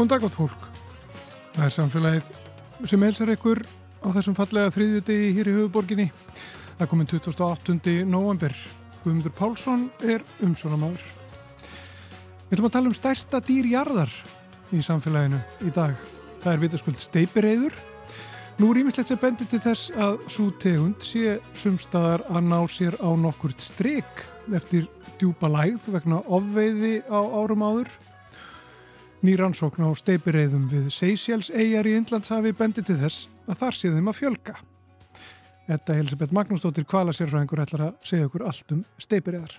[0.00, 0.62] Góðan dag átt fólk.
[1.52, 2.28] Það er samfélagið
[2.88, 3.58] sem helsar ykkur
[4.00, 6.06] á þessum fallega þriðju degi hér í höfuborginni.
[6.78, 7.76] Það er komin 28.
[8.08, 8.56] november.
[9.02, 11.04] Guðmundur Pálsson er umsónamaður.
[12.48, 14.16] Við ætlum að tala um stærsta dýrjarðar
[14.72, 15.92] í samfélaginu í dag.
[16.40, 17.80] Það er vitaskuld steipireyður.
[18.56, 22.96] Nú er ímislegt sem bendir til þess að svo tegund sé sumstaðar að ná sér
[23.04, 24.88] á nokkurt stryk eftir
[25.20, 27.98] djúpa lægð vegna ofveiði á árum áður.
[29.20, 34.06] Nýrannsókn á steipireyðum við Seychelles eigjar í Indlandshafi bendi til þess að þar sé þeim
[34.08, 34.54] að fjölga.
[35.66, 39.58] Þetta Elisabeth Magnúsdóttir kvalasérfræðingur ætlar að segja okkur allt um steipireyðar.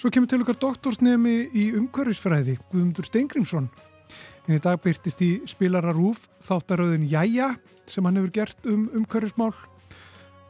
[0.00, 3.68] Svo kemur til okkar doktorsnemi í umhverfisfræði, Guðmundur Steingrímsson.
[4.48, 7.52] En í dag byrtist í spilararúf þáttaröðin Jæja
[7.84, 9.52] sem hann hefur gert um umhverfismál.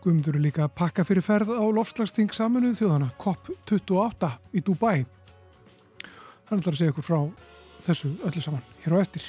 [0.04, 4.98] Guðmundur er líka að pakka fyrir ferð á lofslagsting saminuð þjóðana COP28 í Dubai.
[6.46, 7.22] Hann ætlar að segja okkur frá
[7.88, 9.28] þessu öllu saman hér á eftir.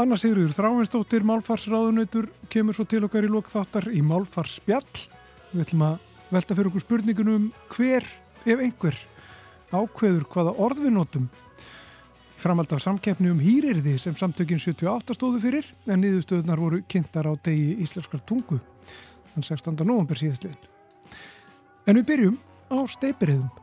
[0.00, 5.06] Anna Sigurður Þráinsdóttir, málfarsráðunautur, kemur svo til okkar í lókþáttar í málfarsspjall.
[5.52, 5.98] Við ætlum að
[6.32, 8.06] velta fyrir okkur spurningunum hver,
[8.48, 8.96] ef einhver,
[9.72, 11.28] ákveður hvaða orðvinótum
[12.42, 17.32] framhald af samkeppni um hýrirði sem samtökin 78 stóðu fyrir en niðurstöðunar voru kynntar á
[17.38, 18.58] degi íslenskar tungu
[19.32, 19.84] þann 16.
[19.86, 20.58] november síðastliðin.
[21.86, 22.38] En við byrjum
[22.74, 23.61] á steipirriðum.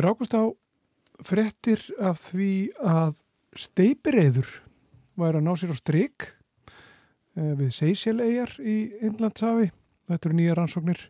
[0.00, 0.48] Við rákust á
[1.28, 3.18] frettir af því að
[3.52, 4.48] steipireyður
[5.20, 6.24] væri að ná sér á stryk
[7.36, 9.68] við Seychelles-eigjar í Inlandshafi.
[10.08, 11.02] Þetta eru nýja rannsóknir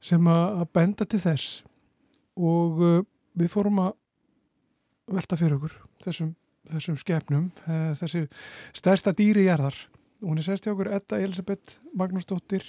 [0.00, 1.60] sem að benda til þess
[2.40, 2.80] og
[3.36, 3.92] við fórum að
[5.12, 6.32] velta fyrir okkur þessum,
[6.72, 7.50] þessum skefnum,
[8.00, 8.24] þessi
[8.80, 9.76] stærsta dýri jarðar.
[10.24, 12.64] Hún er sérst hjá okkur Edda Elisabeth Magnúsdóttir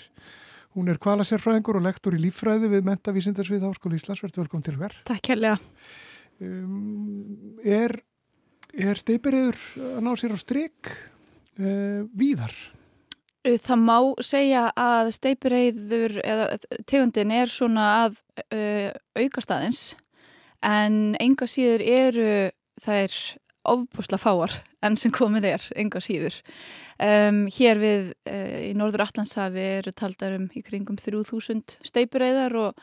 [0.75, 4.21] Hún er kvalasérfræðingur og lektor í líffræði við Mentavísindarsvið Háskóli Íslands.
[4.23, 4.95] Verður velkom til hver.
[5.07, 5.57] Takk helga.
[6.41, 7.99] Um, er
[8.71, 10.91] er steipireyður að ná sér á stryk
[11.59, 12.53] uh, víðar?
[13.41, 16.45] Það má segja að steipireyður eða
[16.85, 18.19] tegundin er svona að
[18.53, 19.95] uh, auka staðins
[20.61, 22.33] en enga síður eru
[22.81, 23.17] þær
[23.67, 26.39] ofbúsla fáar enn sem komið er, enga síður.
[27.01, 32.79] Um, hér við uh, í Norður Allandshafi eru taldar um í kringum 3000 steipureiðar og,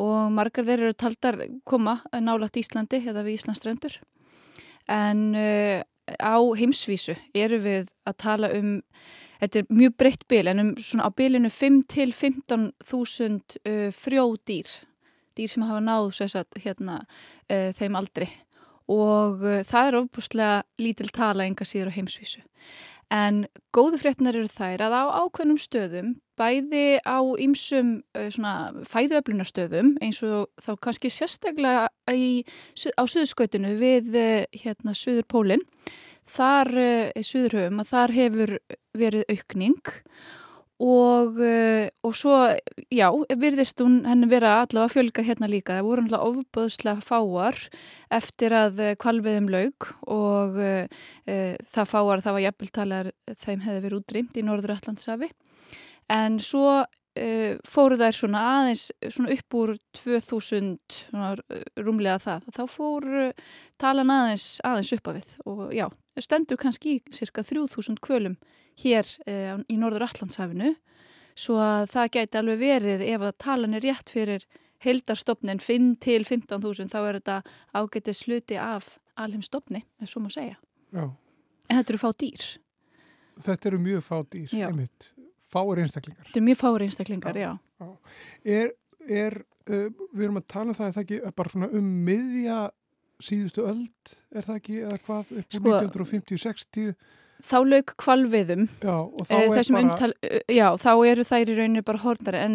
[0.00, 3.98] og margar þeir eru taldar koma nálagt Íslandi eða við Íslandstrendur.
[4.92, 5.82] En uh,
[6.20, 8.78] á heimsvísu eru við að tala um,
[9.42, 14.26] þetta er mjög breytt bil, en um svona á bilinu 5 til 15.000 uh, frjó
[14.48, 14.72] dýr,
[15.34, 17.00] sem hafa náð sagt, hérna,
[17.50, 18.28] þeim aldri
[18.90, 22.44] og uh, það er ofbúslega lítil tala enga síður á heimsvísu.
[23.12, 23.44] En
[23.76, 30.48] góðu fréttinar eru þær að á ákveðnum stöðum, bæði á ýmsum uh, fæðuöflunarstöðum eins og
[30.62, 32.42] þá kannski sérstaklega í,
[32.98, 34.30] á suðurskautinu við uh,
[34.64, 35.62] hérna Suðurpólinn,
[36.24, 36.70] þar
[37.20, 38.52] Suðurhöfum að þar hefur
[38.96, 40.43] verið aukning Og,
[40.82, 42.34] og svo,
[42.90, 43.06] já,
[43.38, 45.76] virðist hún henni vera allavega að fjölga hérna líka.
[45.78, 47.60] Það voru allavega ofböðslega fáar
[48.10, 50.74] eftir að kvalviðum laug og e,
[51.70, 55.30] það fáar, það var jafnveltalar þeim hefði verið útrýmt í Norður Allandsafi.
[56.12, 56.82] En svo
[57.16, 61.34] e, fóru þær svona aðeins svona upp úr 2000 svona,
[61.78, 62.48] rúmlega það.
[62.56, 63.28] Þá fóru
[63.80, 65.86] talan aðeins, aðeins upp af við og já,
[66.22, 68.36] stendur kannski í cirka 3000 kvölum
[68.82, 70.74] hér eh, í Norður Allandshafinu
[71.34, 74.46] svo að það gæti alveg verið ef að talan er rétt fyrir
[74.84, 77.38] heldarstofnin 5 til 15.000 þá er þetta
[77.74, 80.58] ágætið sluti af alheimstofni, ef svo má segja.
[80.94, 81.08] Já.
[81.70, 82.46] En þetta eru fá dýr.
[83.44, 84.68] Þetta eru mjög fá dýr, Já.
[84.68, 85.10] einmitt.
[85.54, 86.26] Fáir einstaklingar.
[86.28, 87.50] Þetta eru mjög fáir einstaklingar, já.
[87.80, 87.88] já.
[88.44, 88.72] Er,
[89.06, 89.38] er
[89.70, 92.58] uh, við erum að tala um það, það ekki bara svona um miðja
[93.24, 96.94] síðustu öld, er það ekki, eða hvað, upp úr Sko- 1950-60?
[97.44, 99.82] Þá lauk kvalviðum Já, og þá Eh, er bara...
[99.82, 102.54] umtal, eh, já, þá eru þær í rauninu bara hornari en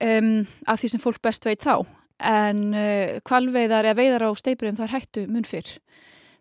[0.00, 1.82] um, að því sem fólk best veit þá.
[2.16, 5.68] En uh, kvalveiðar eða veiðar á steipurum þar hættu mun fyrr.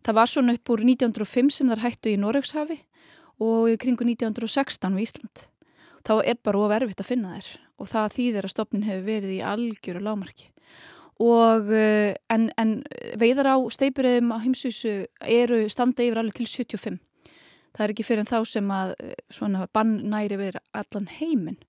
[0.05, 2.77] Það var svona upp úr 1905 sem þar hættu í Noregshafi
[3.43, 5.45] og í kringu 1916 við Ísland.
[6.05, 7.49] Þá er bara of erfitt að finna þær
[7.81, 10.51] og það þýðir að stopnin hefur verið í algjöru lámarki
[11.23, 12.71] og en, en
[13.19, 16.97] veiðar á steipuröðum á heimsvísu eru standa yfir alveg til 75
[17.75, 18.93] það er ekki fyrir en þá sem að
[19.33, 21.59] svona bann næri verið allan heiminn.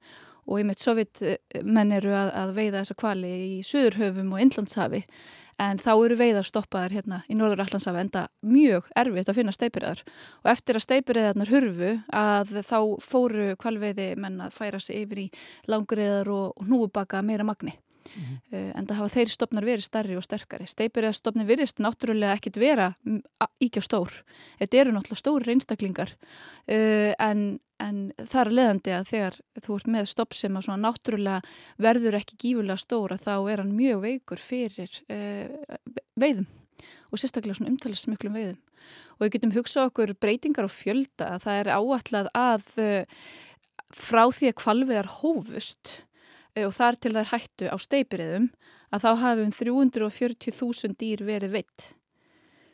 [0.47, 5.01] Og einmitt sovjetmenn eru að, að veiða þessa kvali í Suðurhöfum og Inlandshafi
[5.59, 10.05] en þá eru veiðar stoppaðar hérna í Norður Allandshafi enda mjög erfitt að finna steipirðar
[10.45, 15.27] og eftir að steipirðarnar hurfu að þá fóru kvalveiði menn að færa sig yfir í
[15.73, 17.75] langriðar og hnúubaka meira magni
[18.15, 18.73] mm -hmm.
[18.79, 20.67] en það hafa þeir stopnar verið starri og sterkari.
[20.67, 22.95] Steipirðarstopni virist náttúrulega ekkit vera
[23.61, 24.13] íkjá stór.
[24.59, 26.17] Þetta eru náttúrulega stóri einstaklingar.
[26.69, 30.89] Uh, en en það er leðandi að þegar þú ert með stopp sem að svona
[30.89, 31.41] náttúrulega
[31.77, 35.77] verður ekki gífulega stóra þá er hann mjög veikur fyrir uh,
[36.17, 36.47] veiðum.
[37.13, 38.61] Og sérstaklega svona umtalast smiklum veiðum.
[39.17, 41.37] Og við getum hugsað okkur breytingar og fjölda.
[41.37, 42.63] Að það er áallat að
[43.95, 46.01] frá því að kvalviðar hófust
[46.65, 48.51] og þar til er hættu á steipiriðum
[48.95, 51.91] að þá hafum 340.000 dýr verið veitt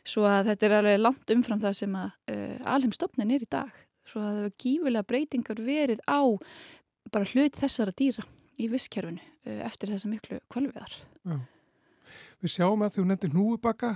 [0.07, 2.37] svo að þetta er alveg langt umfram það sem að
[2.67, 6.21] alheimstofnin er í dag svo að það hefur gífilega breytingar verið á
[7.13, 8.25] bara hlut þessara dýra
[8.61, 10.95] í visskerfinu eh, eftir þessa miklu kvalviðar.
[11.25, 11.37] Já.
[12.43, 13.93] Við sjáum að þú nefndir núubakka,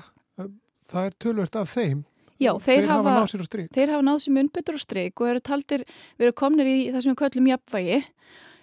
[0.88, 2.06] það er tölvert af þeim.
[2.38, 3.70] Já, þeir, þeir hafa, hafa náð sér á stryk.
[3.74, 5.84] Þeir hafa náð sér munbyttur á stryk og eru taldir,
[6.18, 8.12] við erum komnir í það sem við kallum jafnvægi uh,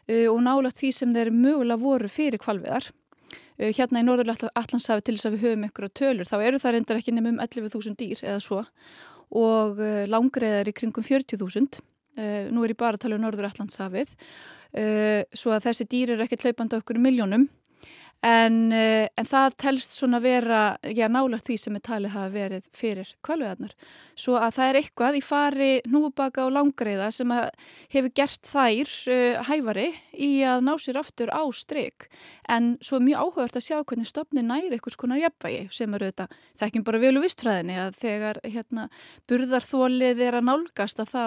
[0.04, 2.90] og nálagt því sem þeir mögulega voru fyrir kvalviðar.
[3.54, 6.60] Uh, hérna í Norðurlega Allandshafi til þess að við höfum ykkur á tölur, þá eru
[6.60, 8.64] það reyndar ekki nefnum 11.000 dýr eða svo
[9.34, 11.82] og eh, langreðar í kringum 40.000.
[12.14, 14.14] Eh, nú er ég bara að tala um Norður Allandshafið,
[14.78, 17.48] eh, svo að þessi dýr er ekki hlaupandi okkur miljónum
[18.24, 22.68] En, eh, en það telst svona vera, já nálagt því sem er talið hafa verið
[22.72, 23.74] fyrir kvalveðarnar.
[24.16, 27.34] Svo að það er eitthvað í fari núbaka og langreiða sem
[27.92, 32.08] hefur gert þær uh, hæfari í að ná sér aftur á stryk.
[32.48, 36.08] En svo er mjög áhugavert að sjá hvernig stopni næri eitthvað skonar jafnvægi sem eru
[36.08, 38.88] þetta, það ekki bara vel úr vistfræðinni að þegar hérna,
[39.28, 41.24] burðarþólið er að nálgast að þá,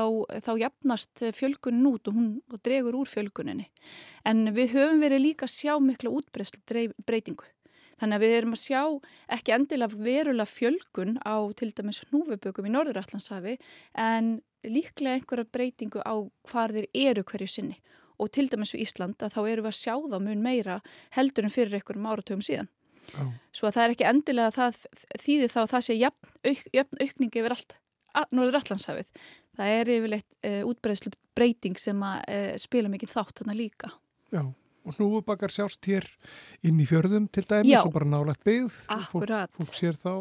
[0.49, 3.69] þá jafnast fjölkunin út og hún og dregur úr fjölkuninni.
[4.27, 6.63] En við höfum verið líka sjá mikla útbreyslu
[7.07, 7.47] breytingu.
[7.97, 8.81] Þannig að við erum að sjá
[9.33, 13.55] ekki endilega verulega fjölgun á til dæmis hnúfubökum í Norðurallandshafi
[13.97, 14.35] en
[14.67, 16.13] líklega einhverja breytingu á
[16.51, 17.79] hvar þeir eru hverju sinni.
[18.21, 20.77] Og til dæmis við Ísland að þá eru við að sjá þá mun meira
[21.17, 22.69] heldur en fyrir einhverjum áratöfum síðan.
[23.17, 23.33] Oh.
[23.55, 24.79] Svo að það er ekki endilega það
[25.23, 27.77] þýðir þá að það sé jafn, auk, jafn aukningi yfir allt
[28.33, 29.11] Norðurallandshafið.
[29.57, 33.91] Það er yfirleitt uh, útbreyslu breyting sem að uh, spila mikið þátt þarna líka.
[34.33, 34.41] Já,
[34.87, 36.07] og hnúubakar sjást hér
[36.67, 37.81] inn í fjörðum til dæmis Já.
[37.83, 38.77] og bara nálægt byggð.
[38.95, 39.51] Akkurat.
[39.51, 40.13] Fólk, fólk sér þá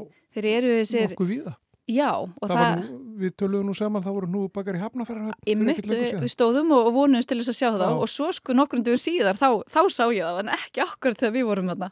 [1.12, 1.60] nokkuð við það.
[1.86, 2.56] Já, og það...
[2.58, 2.80] það...
[2.82, 5.36] Nú, við töluðum nú saman, þá voru hnúubakar í Hafnafjörðar.
[5.48, 8.56] Ég mitt, við stóðum og, og vonumst til þess að sjá þá og svo sko
[8.56, 11.88] nokkrunduður síðar, þá, þá sá ég það, en ekki okkur þegar við vorum þarna.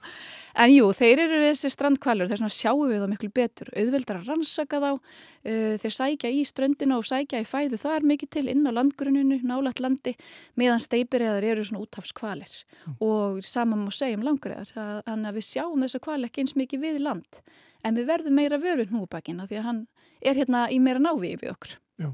[0.64, 4.80] En jú, þeir eru þessi strandkvælur, þeir sjáum við þá miklu betur, auðveldar að rannsaka
[4.82, 8.74] þá, uh, þeir sækja í ströndina og sækja í fæðu þar mikið til inn á
[8.74, 10.14] landgruninu, nálat landi,
[10.60, 12.98] meðan steipirreðar eru svona útafskvalir mm.
[13.02, 14.70] og saman má segja um langreðar,
[15.08, 17.42] þannig að við sjáum þessa kvali ekki eins mikið við land,
[17.84, 19.82] en við verðum meira vörun húbakina því að hann
[20.24, 21.76] er hérna í meira návi við okkur.
[22.00, 22.10] Já.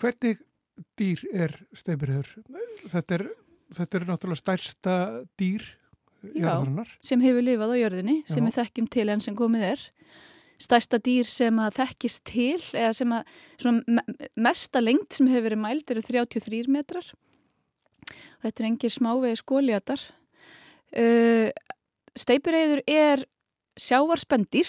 [0.00, 0.40] Hvernig
[1.00, 2.32] dýr er steipirreður?
[2.86, 3.26] Þetta er,
[3.76, 4.96] þetta er náttúrulega stærsta
[5.40, 5.66] dýr
[6.34, 6.90] jarðarinnar.
[6.90, 9.86] Já, sem hefur lifað á jörðinni, sem við þekkjum til enn sem komið er.
[10.60, 14.04] Stærsta dýr sem að þekkist til, eða sem að svona,
[14.36, 17.06] mesta lengt sem hefur verið mæld eru 33 metrar.
[18.44, 20.04] Þetta er engir smávegi skóljatar.
[20.90, 21.48] Uh,
[22.18, 23.22] Steipureiður er
[23.80, 24.68] sjávarspendir,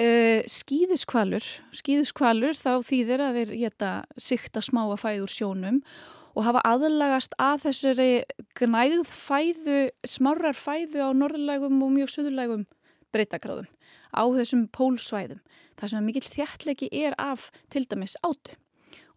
[0.00, 1.44] uh, skýðiskvalur.
[1.74, 5.82] Skýðiskvalur þá þýðir að þeir geta sikta smá að fæður sjónum
[6.32, 8.10] og hafa aðlagast að þessari
[8.56, 12.64] gnæð fæðu, smarrar fæðu á norðlægum og mjög söðurlægum
[13.12, 13.68] breytakráðum
[14.12, 15.40] á þessum pólsvæðum.
[15.76, 18.56] Það sem mikill þjættlegi er af til dæmis átu.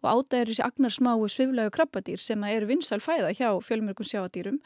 [0.04, 4.60] Og áta er þessi agnarsmáu sviflægu krabbadýr sem eru vinsal fæða hjá fjölmörgum sjáadýrum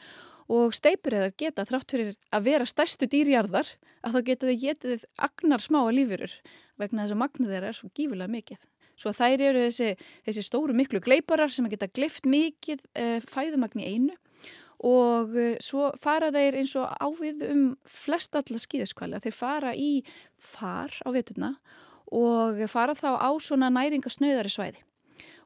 [0.51, 3.69] og steipir eða geta þrátt fyrir að vera stærstu dýrjarðar
[4.03, 6.33] að þá geta þau getið agnarsmáa lífurur
[6.81, 8.65] vegna þess að magnið þeirra er svo gífulega mikið.
[8.99, 9.93] Svo þær eru þessi,
[10.27, 14.17] þessi stóru miklu gleiparar sem geta glift mikið uh, fæðumagn í einu
[14.85, 19.21] og uh, svo fara þeir eins og ávið um flest alla skýðaskvæli.
[19.23, 19.91] Þeir fara í
[20.37, 21.55] far á vetuna
[22.11, 24.83] og fara þá á svona næringasnöðari svæði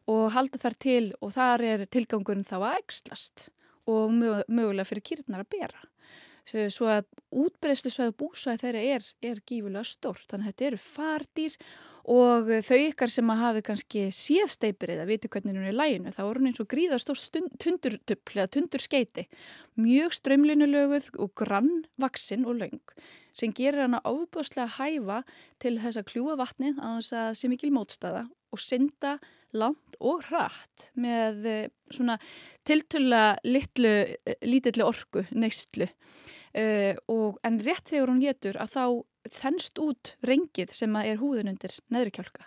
[0.10, 3.48] og halda þar til og þar er tilgangurinn þá að ekslast
[3.90, 5.84] og mögulega fyrir kýrnar að bera.
[6.46, 11.58] Svo að útbreyslu svæðu búsæði þeirra er, er gífulega stórt, þannig að þetta eru fardýr
[12.06, 15.78] og þau ykkar sem að hafi kannski séð steipirið að viti hvernig hún er í
[15.80, 17.22] læginu þá er hún eins og gríðast og
[17.64, 19.26] tundurtöppl eða tundurskeiti
[19.82, 22.94] mjög strömlinulöguð og grannvaksinn og laung
[23.34, 25.24] sem gerir hana ábúðslega hæfa
[25.62, 29.18] til þess að kljúa vatnið að þess að sé mikil mótstaða og synda
[29.56, 32.18] langt og hratt með eh, svona
[32.68, 35.88] tiltöla eh, lítilli orku, neistlu
[36.56, 38.86] uh, og en rétt þegar hún getur að þá
[39.36, 42.46] þennst út rengið sem er húðun undir neðri kjálka.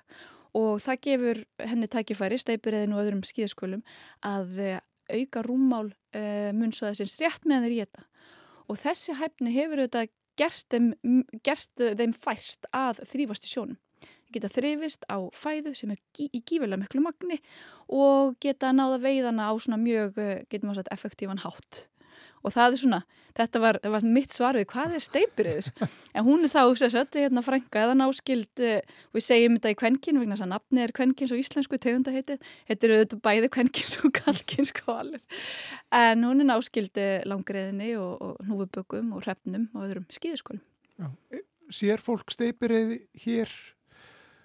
[0.58, 3.82] Og það gefur henni tækifæri, steipirriðin og öðrum skíðaskölum
[4.26, 8.06] að eh, auka rúmmál uh, munnsvæðasins rétt með þeir í þetta
[8.68, 10.90] og þessi hæfni hefur auðvitað gert þeim,
[11.46, 13.78] gert þeim fært að þrýfast í sjónum
[14.34, 17.40] geta þrifist á fæðu sem er í gífilega miklu magni
[17.88, 20.18] og geta náða veiðana á svona mjög,
[20.50, 21.86] getum við að sagt, effektívan hátt.
[22.46, 22.98] Og það er svona,
[23.38, 25.68] þetta var, var mitt svar við hvað er steipirður
[26.16, 28.82] en hún er þá sérsett, hérna frænka eða náskild eh,
[29.16, 32.42] við segjum þetta í kvenkin vegna þess að nafni er kvenkins og íslensku tegunda heitið,
[32.70, 35.42] þetta eru auðvitað bæði kvenkins og kalkins kvalur
[35.98, 40.62] en hún er náskild eh, langriðinni og, og núfubökum og hrefnum og öðrum skýðiskólum
[41.68, 43.52] Sér fólk steipirið hér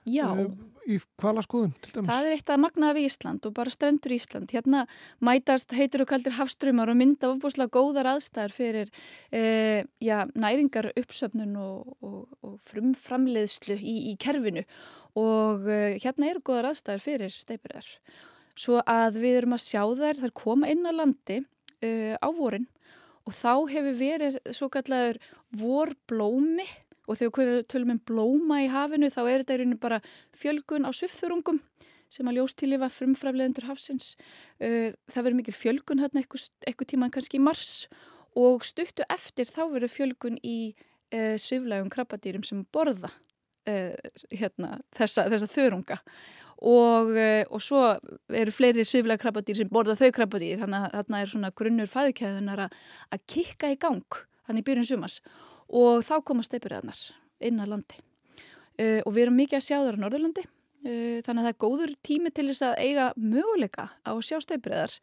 [0.10, 0.28] Já.
[0.84, 2.10] Í hvalaskoðun til dæmis?
[2.10, 4.52] Það er eitt að magnaða við Ísland og bara strendur Ísland.
[4.52, 4.82] Hérna
[5.24, 8.92] mætast heitir og kaldir hafströymar og mynda ofbúslega góðar aðstæðar fyrir
[9.32, 14.66] eh, já, næringar uppsöfnun og, og, og frumframleiðslu í, í kerfinu
[15.16, 17.88] og eh, hérna eru góðar aðstæðar fyrir steipirðar.
[18.60, 21.40] Svo að við erum að sjá þær, þær koma inn að landi
[21.80, 22.68] eh, á vorin
[23.24, 25.20] og þá hefur verið svo kallar
[25.56, 26.68] vorblómi
[27.08, 30.00] og þegar við tölum um blóma í hafinu þá er þetta í rauninu bara
[30.36, 31.60] fjölgun á svifþurungum
[32.14, 34.12] sem að ljóstílifa frumfræfleðundur hafsins.
[34.60, 37.88] Það verður mikil fjölgun hérna eitthvað tíman kannski í mars
[38.38, 40.74] og stuttu eftir þá verður fjölgun í
[41.14, 43.12] uh, sviflægum krabbadýrum sem borða
[43.70, 43.94] uh,
[44.34, 46.00] hérna, þessa, þessa þörunga.
[46.64, 47.82] Og, uh, og svo
[48.34, 50.62] eru fleiri sviflæg krabbadýr sem borða þau krabbadýr.
[50.64, 55.20] Þannig að þarna er svona grunnur fæðukæðunar að kikka í gang þannig í byrjun sumas
[55.24, 55.53] og
[56.06, 57.00] þá koma steipuröðnar
[57.44, 58.02] inn að landi.
[58.74, 60.44] Uh, og við erum mikið að sjá það á Norðurlandi.
[60.84, 64.38] Uh, þannig að það er góður tími til þess að eiga möguleika á að sjá
[64.44, 64.98] steipuröðar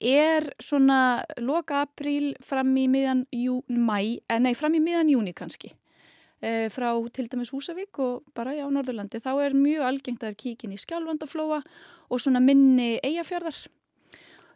[0.00, 3.24] er svona loka apríl fram í miðan
[3.68, 8.52] mæ, eh, nei fram í miðan júni kannski uh, frá til dæmis Húsavík og bara
[8.52, 11.62] já Norðurlandi þá er mjög algengt að kíkin í skjálfandaflóa
[12.10, 13.56] og svona minni eigafjörðar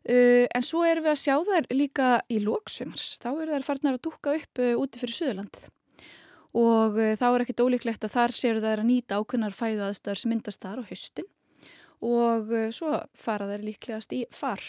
[0.09, 3.99] Uh, en svo erum við að sjá þær líka í lóksumars, þá eru þær farnar
[3.99, 5.66] að dúka upp uh, úti fyrir Suðurlandið.
[6.57, 10.23] Og uh, þá er ekkit ólíklegt að þar séu þær að nýta ákunnar fæðu aðstöðar
[10.23, 11.28] sem myndast þar á höstin
[12.00, 14.62] og svo fara þær líklegast í far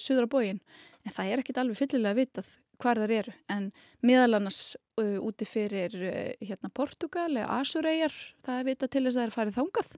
[0.00, 0.62] Suður á bógin,
[1.04, 3.34] en það er ekkit alveg fyllilega að vitað hvar þar eru.
[3.52, 3.66] En
[4.00, 4.62] miðal annars
[4.96, 5.92] úti fyrir
[6.40, 8.16] hérna Portugal eða Asureyjar,
[8.48, 9.92] það er vitað til þess að er farið þángað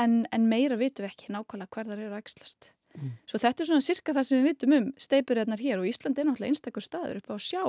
[0.00, 3.14] en, en meira vitum við ekki nákvæmlega hvar þar eru að ekslast Mm.
[3.26, 6.28] Svo þetta er svona cirka það sem við vitum um steipurjarnar hér og Ísland er
[6.28, 7.62] náttúrulega einstakur staður upp á að sjá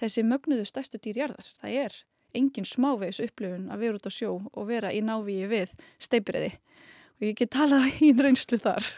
[0.00, 1.52] þessi mögnuðu stærstu dýrjarðar.
[1.62, 1.96] Það er
[2.36, 6.52] engin smávegis upplifun að vera út á sjó og vera í návíi við steipurjarði
[7.16, 8.92] og ég get talað í reynslu þar.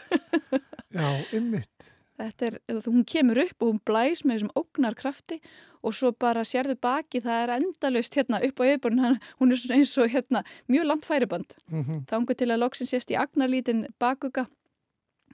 [0.89, 1.89] Já, ymmit.
[2.19, 5.37] Þetta er, hún kemur upp og hún blæs með þessum ógnarkrafti
[5.79, 9.93] og svo bara sérðu baki það er endalust hérna upp á yfirbörn hún er eins
[10.01, 11.99] og hérna mjög langt færiband mm -hmm.
[12.09, 14.47] þá engur til að loksin sést í agnarlítin bakuga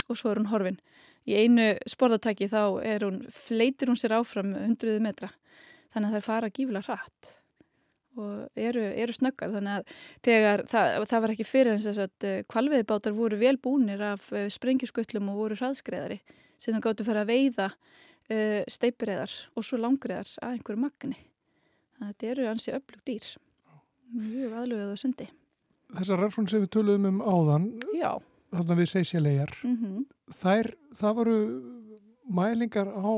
[0.09, 0.77] og svo er hún horfin.
[1.25, 2.61] Í einu sporðatæki þá
[3.05, 5.31] hún, fleitir hún sér áfram hundruðu metra
[5.95, 7.33] þannig að það er fara gífilega hratt
[8.15, 9.93] og eru, eru snöggar þannig að
[10.23, 14.47] þegar, það, það var ekki fyrir eins að kvalviðbátar eh, voru vel búnir af eh,
[14.53, 16.19] sprengjuskullum og voru hraðskreðari
[16.55, 17.79] sem það gáttu fara að veiða uh,
[18.31, 21.17] eh, steipirreðar og svo langriðar að einhverju magni.
[21.95, 23.27] Þannig að þetta eru ansi öflugt dýr.
[24.15, 25.27] Mjög aðlugðað að sundi.
[25.97, 27.67] Þessar rarfrún sem við töluðum um áðan
[27.99, 28.15] Já
[28.59, 30.05] þarna við seysjalegar mm -hmm.
[30.41, 31.37] þær, það voru
[32.25, 33.13] mælingar á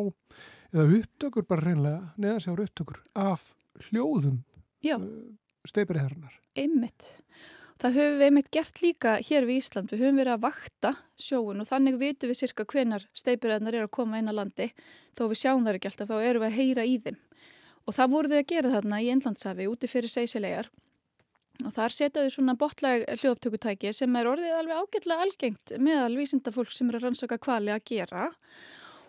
[0.74, 3.54] eða upptökur bara reynlega neðansjáru upptökur af
[3.88, 4.44] hljóðum
[4.84, 5.08] uh,
[5.68, 7.22] steipiriðarinnar einmitt.
[7.78, 9.92] Það höfum við einmitt gert líka hér við Ísland.
[9.92, 10.92] Við höfum verið að vakta
[11.22, 14.72] sjóun og þannig vitum við cirka hvenar steipiriðarnar eru að koma inn á landi.
[15.14, 17.20] Þó við sjáum þar ekki alltaf þá eru við að heyra í þeim.
[17.86, 20.72] Og það voru þau að gera þarna í Einlandsafi úti fyrir seysjalegar
[21.66, 26.74] og þar setjaðu svona botlæg hljóðuptökutæki sem er orðið alveg ágætlega algengt meðal vísinda fólk
[26.76, 28.28] sem er að rannsaka kvali að gera.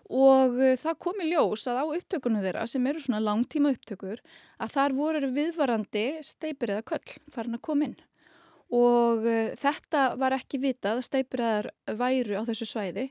[0.09, 4.21] Og eh, það komi ljós að á upptökunum þeirra sem eru svona langtíma upptökur
[4.57, 7.99] að þar voru viðvarandi steipir eða köll farin að koma inn.
[8.69, 13.07] Og uh, þetta var ekki vitað að steipir eðar væru á þessu svæði.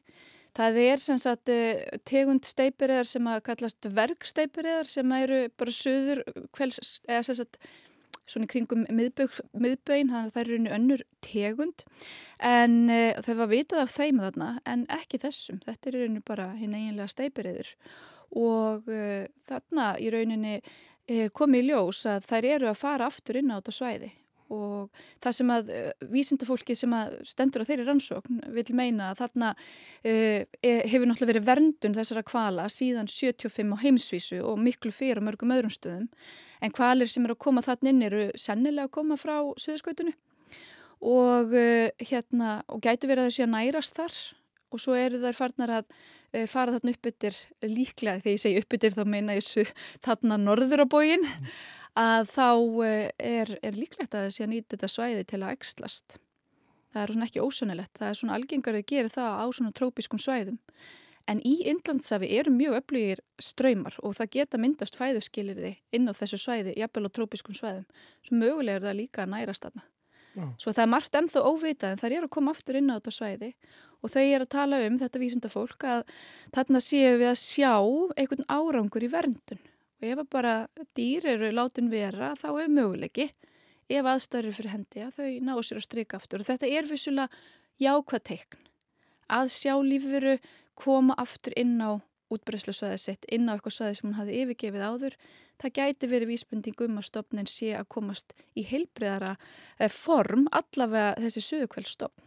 [0.58, 5.40] Það er sem sagt uh, tegund steipir eðar sem að kallast verksteipir eðar sem eru
[5.58, 6.22] bara söður
[6.54, 7.58] kvelds, eða sem sagt
[8.28, 11.86] svona kringum miðbögin, þannig að það er rauninu önnur tegund.
[12.44, 16.52] En uh, þau var vitað af þeim þarna en ekki þessum, þetta er rauninu bara
[16.58, 17.74] hinn eiginlega steipiriður
[18.38, 20.60] og uh, þarna í rauninni
[21.32, 24.10] komið í ljós að þær eru að fara aftur inn á þetta svæði.
[24.52, 25.70] Og það sem að
[26.08, 31.48] vísindafólki sem að stendur á þeirri rannsókn vil meina að þarna uh, hefur náttúrulega verið
[31.48, 36.08] verndun þessara kvala síðan 75 á heimsvísu og miklu fyrir mörgum öðrum stöðum
[36.60, 40.16] en kvalir sem eru að koma þarna inn eru sennilega að koma frá söðuskautunum
[40.98, 44.20] og uh, hérna og gætu verið að þessu að nærast þar
[44.68, 48.62] og svo eru þær farnar að uh, fara þarna upp yttir líklega þegar ég segi
[48.62, 49.74] upp yttir þá meina ég
[50.04, 51.58] þarna norður á bógin mm
[51.98, 52.48] að þá
[52.86, 56.18] eh, er, er líklegt að þessi að nýta þetta svæði til að ekslast.
[56.92, 60.22] Það er svona ekki ósönilegt, það er svona algengar að gera það á svona trópiskum
[60.22, 60.58] svæðum.
[61.28, 66.40] En í Indlandsafi eru mjög öflugir ströymar og það geta myndast fæðuskilirði inn á þessu
[66.40, 67.84] svæði, jafnvel á trópiskum svæðum.
[68.24, 69.68] Svo mögulega er það líka að nærast.
[70.38, 70.46] Já.
[70.60, 73.14] Svo það er margt ennþá óvitað en það er að koma aftur inn á þetta
[73.16, 73.50] svæði
[73.98, 76.04] og þau er að tala um þetta vísinda fólk að
[76.54, 77.72] þarna séu við að sjá
[78.14, 79.62] einhvern árangur í verndun
[79.98, 80.54] og ef bara
[80.94, 83.28] dýr eru látin vera þá er möguleiki
[83.88, 87.42] ef aðstæður fyrir hendi að þau ná sér að stryka aftur og þetta er vissulega
[87.82, 88.64] jákvæð teikn
[89.38, 90.38] að sjá lífveru
[90.78, 91.98] koma aftur inn á
[92.32, 95.14] útbreyslusvæði sitt, inn á eitthvað svæði sem hún hafi yfirgefið áður,
[95.60, 99.34] það gæti verið vísbending um að stopnin sé að komast í heilbriðara
[99.78, 102.26] eh, form allavega þessi sögukveldstopn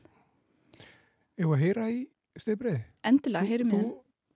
[1.41, 2.01] Eða að heyra í
[2.37, 2.81] stefriði?
[3.07, 3.85] Endilega, heyri mér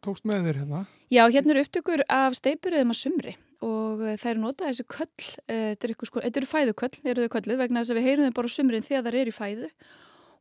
[0.05, 0.85] tókst með þér hérna?
[1.13, 5.27] Já, hérna eru upptökur af steipuröðum að sumri og eh, það eru notað þessi köll,
[5.49, 8.39] eh, þetta eru, sko, er fæðuköll, eru þau kölluð vegna þess að við heyrum þau
[8.39, 9.69] bara sumrin þegar það er í fæðu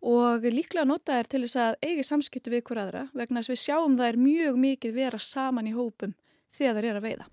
[0.04, 3.54] og líklega notað er til þess að eigi samskiptu við hver aðra vegna þess að
[3.54, 6.12] við sjáum er mjög mikið vera saman í hópum
[6.52, 7.30] þegar það er að veiða.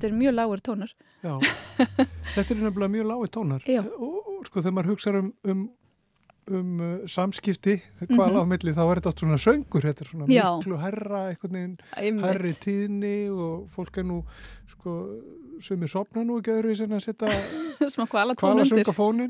[0.00, 0.92] þetta er mjög lágur tónar.
[1.20, 1.34] Já,
[2.34, 3.66] þetta er nefnilega mjög lágur tónar.
[3.68, 5.66] Og, og sko þegar maður hugsaður um, um,
[6.54, 8.42] um uh, samskipti hvað mm -hmm.
[8.42, 10.48] á milli þá er þetta allt svona söngur þetta er svona Já.
[10.58, 11.20] miklu herra
[12.00, 14.24] herri tíðni og fólk er nú
[14.70, 14.96] sko
[15.60, 17.28] sem er sopna nú ekki öðruvísi en að setja
[18.40, 19.28] kvalasönga fónin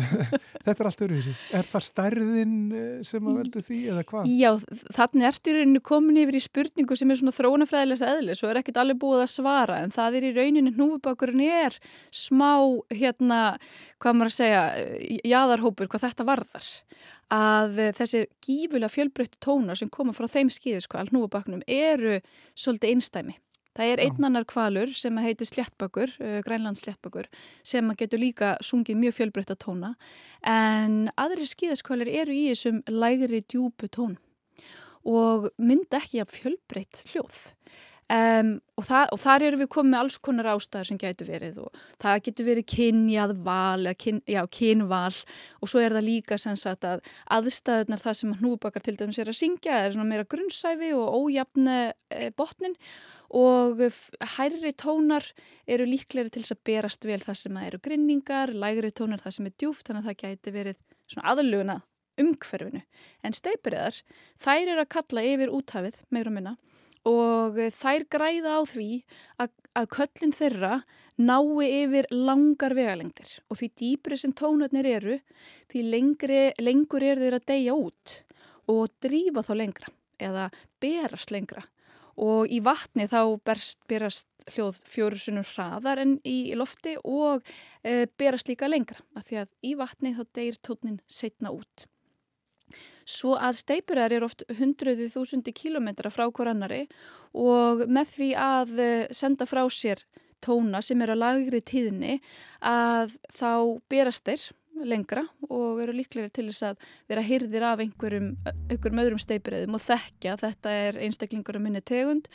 [0.64, 4.30] þetta er allt öðruvísi er það stærðin eh, sem að veldu því eða hvað?
[4.30, 4.50] Já,
[4.98, 8.62] þannig ertu í rauninu komin yfir í spurningu sem er svona þrónafræðilegs eðli svo er
[8.62, 11.78] ekkit alveg búið að svara en það er í rauninu núfubakurinn er
[12.14, 12.52] smá
[12.94, 13.42] hérna,
[14.02, 14.62] hvað maður að segja
[15.24, 16.68] jáðarhópur, hvað þetta varðar.
[17.32, 22.20] Að þessi gífulega fjölbreyttu tónar sem koma frá þeim skýðiskval núfubaknum eru
[22.54, 23.38] svolítið einstæmi
[23.76, 27.28] Það er einn annar kvalur sem heitir sléttbakur, uh, grænlands sléttbakur,
[27.66, 29.90] sem getur líka sungið mjög fjölbreytt á tóna.
[30.40, 34.16] En aðri skíðaskvalir eru í þessum lægri djúbu tón
[35.06, 37.36] og mynda ekki af fjölbreytt hljóð.
[38.06, 41.56] Um, og, það, og þar eru við komið með alls konar ástæðar sem getur verið
[41.64, 45.16] og það getur verið kynjað val kyn, já, kynval
[45.58, 47.02] og svo er það líka sagt að
[47.34, 51.80] aðstæðunar það sem hnúbakar til dæmis er að syngja er meira grunnsæfi og ójafne
[52.14, 52.78] e, botnin
[53.34, 53.82] og
[54.36, 55.26] hærri tónar
[55.66, 59.56] eru líklega til að berast vel það sem eru grinningar, lægri tónar það sem er
[59.58, 60.78] djúft þannig að það gæti verið
[61.10, 61.80] svona aðluguna
[62.22, 62.86] umhverfinu
[63.26, 63.98] en steipuriðar
[64.38, 66.54] þær eru að kalla yfir úthafið meira minna
[67.06, 68.90] og þær græða á því
[69.42, 70.72] að, að köllin þeirra
[71.16, 73.38] nái yfir langar vegalengdir.
[73.50, 75.20] Og því dýpri sem tónarnir eru
[75.72, 78.18] því lengri, lengur er þeir að deyja út
[78.66, 80.50] og drífa þá lengra eða
[80.82, 81.64] berast lengra.
[82.16, 87.44] Og í vatni þá berst, berast hljóð fjórusunum hraðar en í lofti og
[87.84, 89.02] e, berast líka lengra.
[89.12, 91.84] Af því að í vatni þá deyir tónin setna út.
[93.06, 96.84] Svo að steipurar eru oft hundruði þúsundi kílometra frá hver annari
[97.36, 100.02] og með því að eh, senda frá sér
[100.42, 102.18] tóna sem eru að lagri tíðni
[102.66, 103.50] að þá
[103.90, 104.48] berast þeir
[104.84, 108.32] lengra og eru líklega til þess að vera hyrðir af einhverjum,
[108.68, 112.28] einhverjum öðrum steipuröðum og þekkja að þetta er einstaklingur að minni tegund.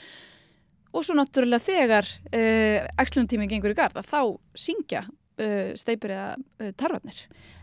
[0.91, 7.21] Og svo náttúrulega þegar uh, axluntíminn gengur í garda þá syngja uh, steipuröða uh, tarfarnir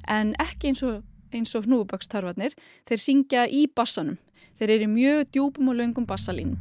[0.09, 1.03] en ekki eins og
[1.35, 2.57] eins og hnúbakstarfarnir,
[2.89, 4.19] þeir syngja í bassanum.
[4.59, 6.57] Þeir eru mjög djúpum og löngum bassalín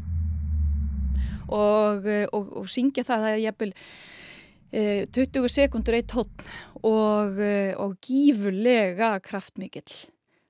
[1.47, 3.73] og, eh, og, og syngja það, er jæfnvel
[4.71, 4.83] e,
[5.15, 6.43] 20 sekundur eitt tótt
[6.81, 9.95] og, eh, og gífurlega kraftmikill.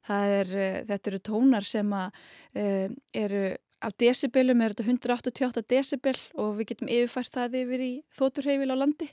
[0.07, 0.47] Er,
[0.87, 2.13] þetta eru tónar sem að,
[2.55, 2.87] e,
[3.19, 3.41] eru
[3.83, 8.77] af decibelum, er þetta 188 decibel og við getum yfirfært það yfir í þóturheifil á
[8.79, 9.09] landi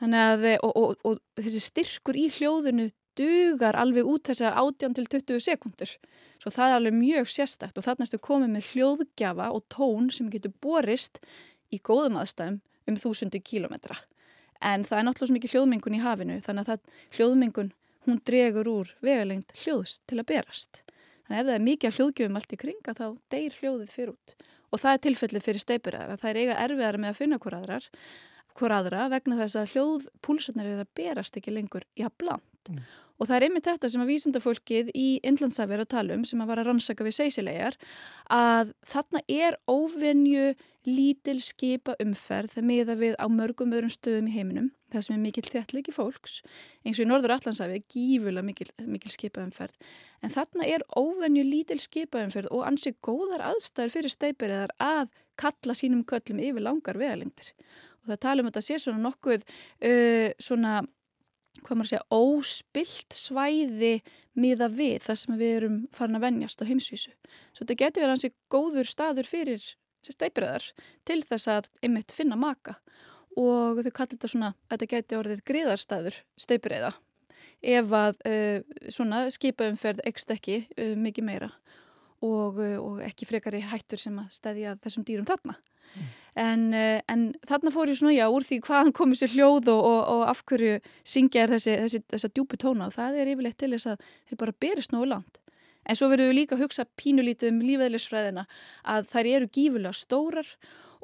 [0.00, 5.44] að, og, og, og þessi styrkur í hljóðinu dugar alveg út þessar 18 til 20
[5.46, 5.92] sekundur.
[6.42, 10.28] Svo það er alveg mjög sérstakt og þannig ertu komið með hljóðgjafa og tón sem
[10.32, 11.20] getur borist
[11.72, 13.96] í góðum aðstæðum um þúsundi kílometra.
[14.60, 17.72] En það er náttúrulega svo mikið hljóðmengun í hafinu þannig að það, hljóðmengun
[18.06, 20.84] hún dregur úr vegalengt hljóðs til að berast.
[21.26, 24.36] Þannig að ef það er mikið hljóðgjöfum allt í kringa þá deyr hljóðið fyrir út.
[24.70, 27.56] Og það er tilfellið fyrir steipurðar að það er eiga erfiðar með að finna hver
[27.58, 27.88] aðrar
[28.58, 32.70] hver aðra vegna þess að hljóðpúlsunar er að berast ekki lengur jafnblant.
[32.70, 32.84] Mm.
[33.16, 36.40] Og það er einmitt þetta sem að vísindafólkið í Inlandsæfi er að tala um, sem
[36.42, 37.76] að var að rannsaka við seysilegar,
[38.32, 40.50] að þarna er óvenju
[40.86, 45.22] lítil skipa umferð með að við á mörgum öðrum stöðum í heiminum, það sem er
[45.24, 46.36] mikil þjættliki fólks,
[46.84, 49.88] eins og í Norður Allandsæfi er gífulega mikil, mikil skipa umferð.
[50.20, 55.08] En þarna er óvenju lítil skipa umferð og ansið góðar aðstæður fyrir steipiriðar að
[55.40, 57.54] kalla sínum köllum yfir langar vegalengdir
[58.06, 60.76] og það tala um þetta sé svona nokkuð uh, svona,
[61.62, 63.94] hvað maður segja, óspilt svæði
[64.36, 67.16] miða við það sem við erum farin að vennjast á heimsvísu.
[67.52, 69.72] Svo þetta getur verið hansi góður staður fyrir
[70.06, 70.70] steipiröðar
[71.08, 72.76] til þess að einmitt finna maka
[73.36, 76.92] og þau kallir þetta svona, þetta getur orðið griðarstaður steipiröða
[77.66, 78.60] ef að uh,
[78.92, 81.50] svona skipaumferð ekst ekki uh, mikið meira
[82.24, 85.56] og, uh, og ekki frekari hættur sem að stæðja þessum dýrum þarna.
[85.96, 86.14] Mm.
[86.36, 89.82] En, eh, en þarna fór ég svona já úr því hvaðan komið sér hljóð og,
[89.88, 92.90] og, og af hverju syngja er þessi, þessi, þessi djúpu tóna.
[92.90, 95.38] Og það er yfirleitt til þess að þeir bara berist nógu langt.
[95.86, 98.44] En svo verðum við líka að hugsa pínulítið um lífeðlisfræðina
[98.92, 100.50] að þær eru gífulega stórar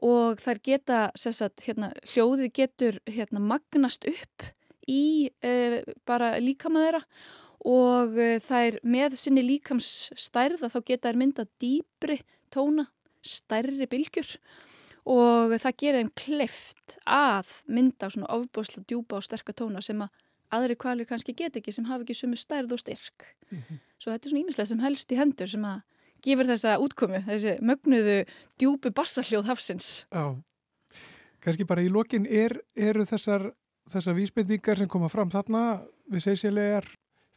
[0.02, 4.48] og þær geta, sagt, hérna, hljóðið getur hérna, magnast upp
[4.90, 5.54] í e,
[6.04, 7.00] bara líkama þeirra.
[7.72, 12.18] Og e, þær með sinni líkamsstærða þá geta þær mynda dýbri
[12.52, 12.88] tóna,
[13.22, 14.34] stærri bylgjur.
[14.36, 14.71] og
[15.04, 20.12] það gerir þeim kleift að mynda svona ofbúsla djúpa og sterka tóna sem að
[20.52, 23.34] aðri kvalir kannski get ekki sem hafa ekki sumu stærð og styrk.
[23.50, 23.80] Mm -hmm.
[23.98, 25.80] svo þetta er svona ímislega sem helst í hendur sem að
[26.22, 28.24] gefur þessa útkomu þessi mögnuðu
[28.58, 30.06] djúpu bassaljóð hafsins.
[30.12, 30.36] Já,
[31.40, 33.52] kannski bara í lokin er, eru þessar
[33.90, 36.86] þessar vísbendingar sem koma fram þarna við segsilegar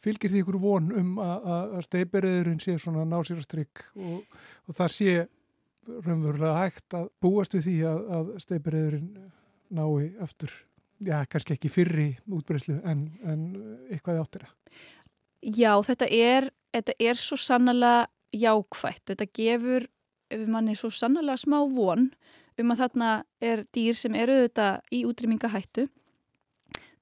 [0.00, 4.22] fylgir því ykkur von um að, steiperiðurinn sé svona ná sér og strykk og,
[4.68, 5.14] og það sé
[5.86, 9.10] raunverulega hægt að búast við því að, að steipiröðurinn
[9.76, 10.52] nái aftur,
[11.02, 13.46] já, kannski ekki fyrri útbreyslu en, en
[13.90, 14.54] eitthvað áttir það.
[15.46, 19.04] Já, þetta er, þetta er svo sannlega jákvægt.
[19.12, 19.86] Þetta gefur
[20.50, 22.08] manni svo sannlega smá von
[22.56, 23.10] um að þarna
[23.44, 25.86] er dýr sem eru þetta í útrýmingahættu.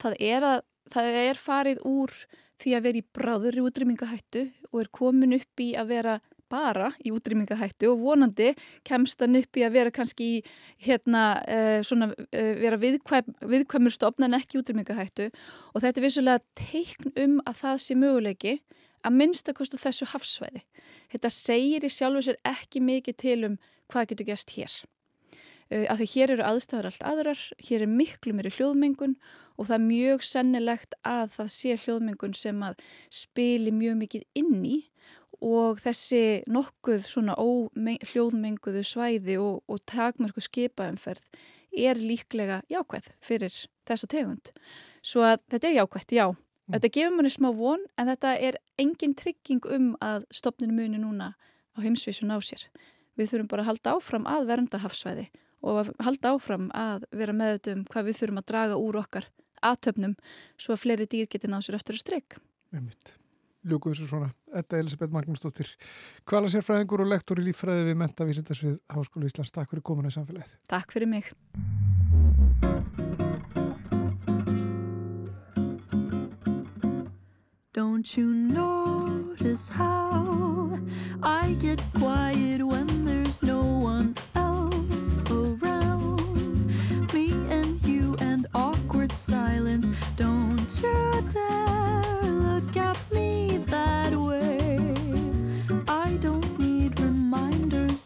[0.03, 2.14] Það er, að, það er farið úr
[2.61, 6.16] því að vera í bráður í útrýmingahættu og er komin upp í að vera
[6.54, 8.52] bara í útrýmingahættu og vonandi
[8.86, 10.38] kemst hann upp í að vera kannski í
[10.86, 16.44] hérna uh, svona uh, vera viðkvæm, viðkvæmur stofn en ekki útrýmingahættu og þetta er vissulega
[16.58, 18.56] teikn um að það sé möguleiki
[19.04, 20.64] að minnstakostu þessu hafsvæði.
[21.12, 23.56] Þetta segir í sjálfu sér ekki mikið til um
[23.92, 24.74] hvað getur gæst hér.
[25.72, 29.18] Uh, af því hér eru aðstæður allt aðrar, hér er miklu meiri hljóðmengun
[29.54, 34.66] og það er mjög sennilegt að það sé hljóðmengun sem að spili mjög mikið inn
[34.66, 34.80] í
[35.44, 41.26] og þessi nokkuð svona óhljóðmenguðu svæði og, og takmörku skipaumferð
[41.74, 43.54] er líklega jákvæð fyrir
[43.88, 44.52] þessa tegund.
[45.04, 46.26] Svo að þetta er jákvæð, já.
[46.30, 46.74] Mm.
[46.76, 51.35] Þetta gefur manni smá von en þetta er engin trygging um að stopninu muni núna
[51.76, 52.64] á heimsvísun á sér.
[53.18, 55.26] Við þurfum bara að halda áfram að vernda hafsvæði
[55.64, 59.28] og að halda áfram að vera meðutum hvað við þurfum að draga úr okkar
[59.64, 60.16] aðtöfnum
[60.57, 62.40] svo að fleiri dýr geti náð sér eftir að strykk.
[62.72, 62.88] Með
[63.64, 64.31] mitt ljúku þessu svona.
[64.53, 65.70] Þetta er Elisabeth Magnúsdóttir,
[66.29, 69.53] kvala sérfræðingur og lektor í líffræði við Mentavísindars við Háskólu Íslands.
[69.53, 70.57] Takk fyrir komuna í samfélagið.
[70.68, 71.33] Takk fyrir mig.
[77.72, 80.79] Don't you notice how
[81.22, 86.70] I get quiet when there's no one else around
[87.12, 92.03] Me and you and awkward silence Don't you dare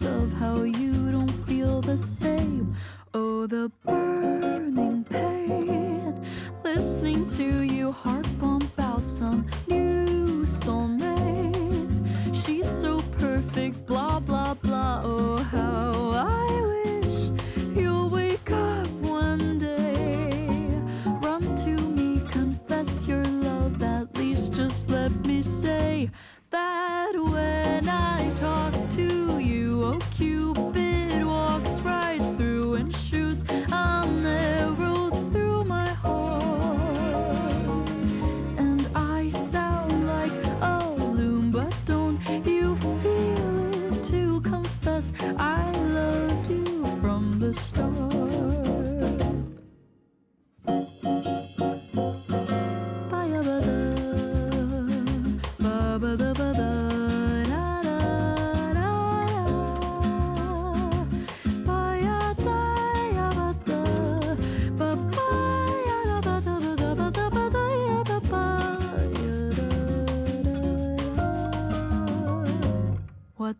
[0.00, 2.74] reminders of how you don't feel the same.
[3.14, 6.26] Oh, the burning pain.
[6.64, 12.34] Listening to you heart pump out some new soulmate.
[12.34, 15.02] She's so perfect, blah, blah, blah.
[15.04, 17.30] Oh, how I wish
[17.74, 20.48] you'll wake up one day.
[21.22, 26.10] Run to me, confess your love, at least just let me say
[26.50, 29.98] that when I talk to you, oh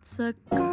[0.01, 0.68] What's a girl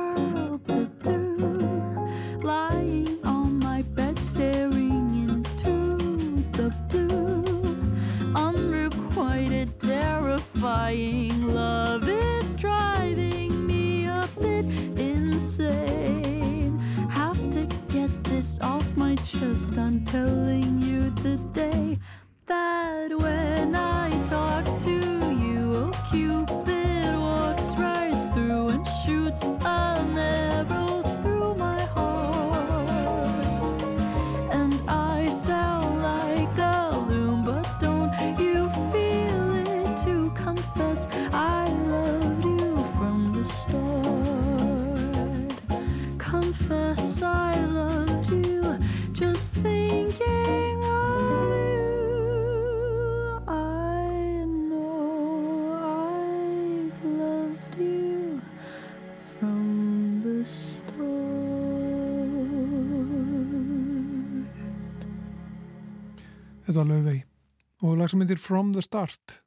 [68.06, 69.40] lag sem myndir From the Start.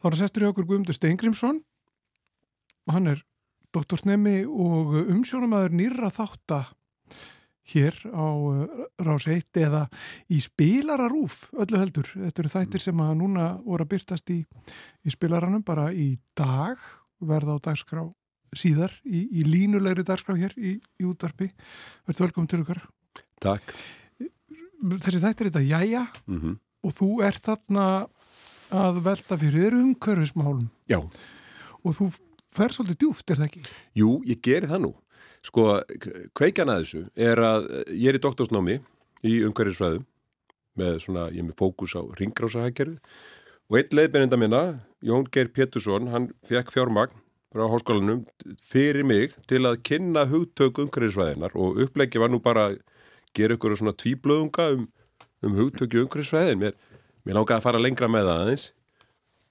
[0.00, 1.58] Þá er sestur í okkur Guðmundur Steingrimsson
[2.88, 3.20] hann er
[3.76, 6.62] doktorsnemi og umsjónamaður nýra þátta
[7.74, 8.64] hér á uh,
[9.04, 9.84] Rás 1 eða
[10.32, 12.08] í spilararúf öllu heldur.
[12.08, 14.40] Þetta eru þættir sem að núna voru að byrtast í,
[15.04, 16.80] í spilaranum bara í dag
[17.20, 18.08] verða á dagskrá
[18.56, 21.52] síðar í, í línulegri dagskrá hér í, í útvarpi.
[22.08, 22.84] Verður velkom til okkar.
[23.44, 23.76] Takk.
[24.98, 26.60] Þessi þættir þetta jæja Mm -hmm.
[26.82, 27.86] Og þú ert þarna
[28.72, 30.98] að velta fyrir umhverfismálum Já,
[31.82, 32.08] og þú
[32.52, 33.62] fer svolítið djúft, er það ekki?
[33.96, 34.92] jú, ég geri það nú.
[35.42, 35.66] Sko,
[36.38, 38.78] kveikjan að þessu er að ég er í doktorsnámi
[39.26, 40.04] í umhverfisfræðum
[40.78, 42.96] með svona, ég er með fókus á ringrásahækkerfi
[43.72, 44.62] og einn leiðbeinenda minna,
[45.02, 47.16] Jón Geir Pétursson, hann fekk fjármagn
[47.52, 48.22] frá háskólanum
[48.64, 52.78] fyrir mig til að kynna hugtök umhverfisfræðinar og uppleggi var nú bara að
[53.36, 54.86] gera ykkur svona tvíblöðunga um,
[55.42, 56.60] um hugtöki umhverfisfræðin.
[56.62, 56.78] Mér,
[57.26, 58.68] mér langaði að fara lengra með það aðeins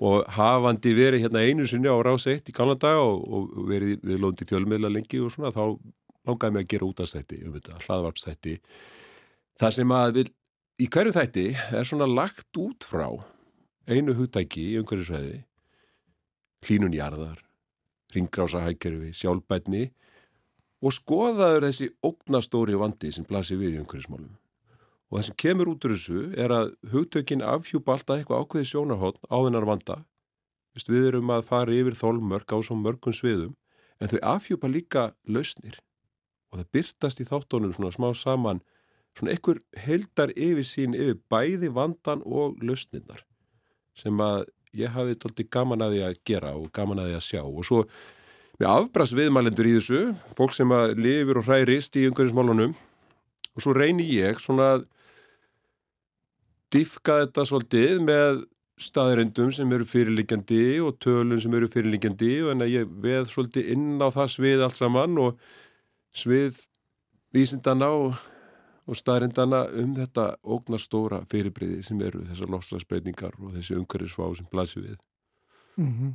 [0.01, 4.23] og hafandi verið hérna einu sinni á rás 1 í daga og, og verið við
[4.23, 5.77] lóndi fjölmiðla lengi og svona þá
[6.25, 8.55] langaði mig að gera út af þætti um þetta, hlaðvarpstætti
[9.61, 10.33] það sem að við,
[10.81, 11.45] í hverju þætti
[11.77, 13.07] er svona lagt út frá
[13.85, 15.41] einu hugtæki í umhverjusvæði
[16.65, 17.41] hlínunjarðar
[18.15, 19.87] ringrásahækjörfi, sjálfbætni
[20.81, 24.33] og skoðaður þessi ógnastóri vandi sem blasir við í umhverjusmálum
[25.11, 29.27] Og það sem kemur út úr þessu er að hugtökin afhjúpa alltaf eitthvað ákveði sjónahotn
[29.27, 29.97] á þennar vanda.
[30.87, 33.57] Við erum að fara yfir þólmörk á svo mörgum sviðum
[33.99, 35.75] en þau afhjúpa líka lausnir.
[36.51, 38.63] Og það byrtast í þáttónum svona smá saman
[39.17, 43.25] svona einhver heldar yfir sín yfir bæði vandan og lausnirnar
[43.97, 44.45] sem að
[44.77, 47.41] ég hafi tólti gaman að því að gera og gaman að því að sjá.
[47.43, 47.81] Og svo
[48.61, 50.01] með afbrast viðmælendur í þessu,
[50.37, 52.75] fólk sem að lifir og hræðist í umhverjusmálunum
[53.51, 54.87] og svo reynir ég svona að
[56.71, 58.43] diffka þetta svolítið með
[58.81, 63.71] staðirindum sem eru fyrirliggjandi og tölun sem eru fyrirliggjandi og en að ég veð svolítið
[63.75, 65.41] inn á það svið allt saman og
[66.17, 66.63] svið
[67.35, 68.17] vísindana og,
[68.87, 74.87] og staðirindana um þetta ógnarstóra fyrirbriði sem eru þessar lofslagsbreytingar og þessi umhverfisfá sem blasir
[74.87, 74.97] við.
[75.77, 76.13] Mm -hmm.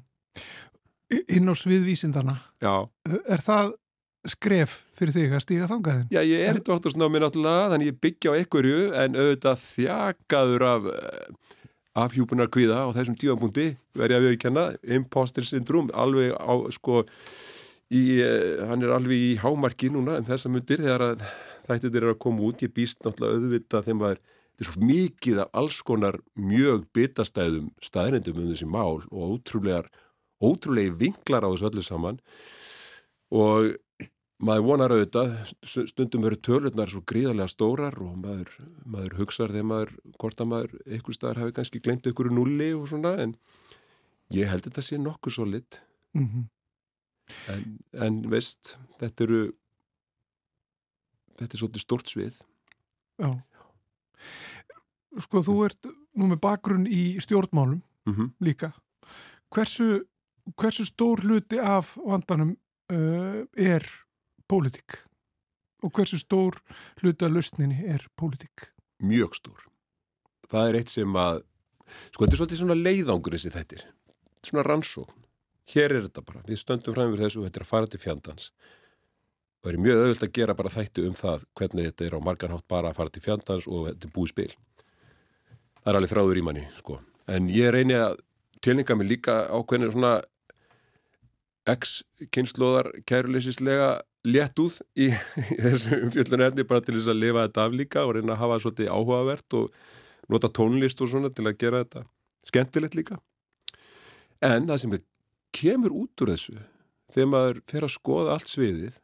[1.36, 3.76] Inn á sviðvísindana, Já, er það
[4.32, 6.08] skref fyrir þig að stíga þangaðin?
[6.14, 10.88] Já ég er í doktorsnámi náttúrulega þannig ég byggja á einhverju en auðvitað þjakaður af
[11.96, 14.64] afhjúpunar kvíða á þessum tífampunkti verði að viðkjanna,
[14.98, 17.02] imposter syndrom alveg á sko
[17.88, 18.20] í,
[18.68, 21.22] hann er alveg í hámarki núna en þessa myndir þegar
[21.66, 25.40] þættir er að koma út, ég býst náttúrulega auðvitað þeim að þetta er svo mikið
[25.42, 29.88] af alls konar mjög bitastæðum staðrindum um þessi mál og ótrúlegar
[30.40, 32.20] ótrúlegi vinklar á þessu öllu saman
[33.32, 33.74] og
[34.38, 38.50] maður vonar auðvitað, stundum eru tölurnar svo gríðarlega stórar og maður,
[38.84, 42.88] maður hugsaður þegar maður, hvort að maður einhver staðar hafi kannski glemt einhverju nulli og
[42.90, 43.36] svona en
[44.34, 45.82] ég held þetta sé nokkuð svo lit
[46.16, 46.44] Mm -hmm.
[47.52, 49.40] en, en veist, þetta eru
[51.36, 52.38] þetta er svolítið stort svið
[53.16, 53.30] Já.
[55.24, 58.30] Sko, þú ert nú með bakgrunn í stjórnmálum mm -hmm.
[58.40, 58.72] líka.
[59.50, 60.04] Hversu,
[60.56, 62.56] hversu stór hluti af vandanum
[62.92, 64.05] uh, er
[64.48, 65.02] pólitík
[65.84, 66.56] og hversu stór
[67.02, 68.70] hluta lausninni er pólitík?
[69.02, 69.66] mjög stór.
[70.50, 71.42] Það er eitt sem að,
[72.14, 73.86] sko þetta er svolítið svona leiðangur þessi þettir,
[74.46, 75.24] svona rannsókn.
[75.74, 78.52] Hér er þetta bara, við stöndum fram við þessu, þetta er að fara til fjandans.
[79.64, 82.68] Það er mjög auðvöld að gera bara þætti um það hvernig þetta er á marganhátt
[82.70, 84.52] bara að fara til fjandans og þetta er búið spil.
[85.80, 87.00] Það er alveg þráður í manni, sko.
[87.26, 88.20] En ég reyni að
[88.62, 90.12] tilninga mig líka ákveðinu svona
[91.66, 93.90] ex-kynnslóðar kæruleysislega
[94.26, 95.08] létt úð í,
[95.54, 98.42] í þessu umfjöldinu efni bara til þess að lifa þetta af líka og reyna að
[98.42, 99.80] hafa svolítið áhugavert og
[100.32, 102.04] nota tónlist og svona til að gera þetta
[102.50, 103.20] skemmtilegt líka.
[104.44, 104.96] En það sem
[105.56, 106.58] kemur út úr þessu
[107.14, 109.00] þegar maður fer að skoða allt sviðið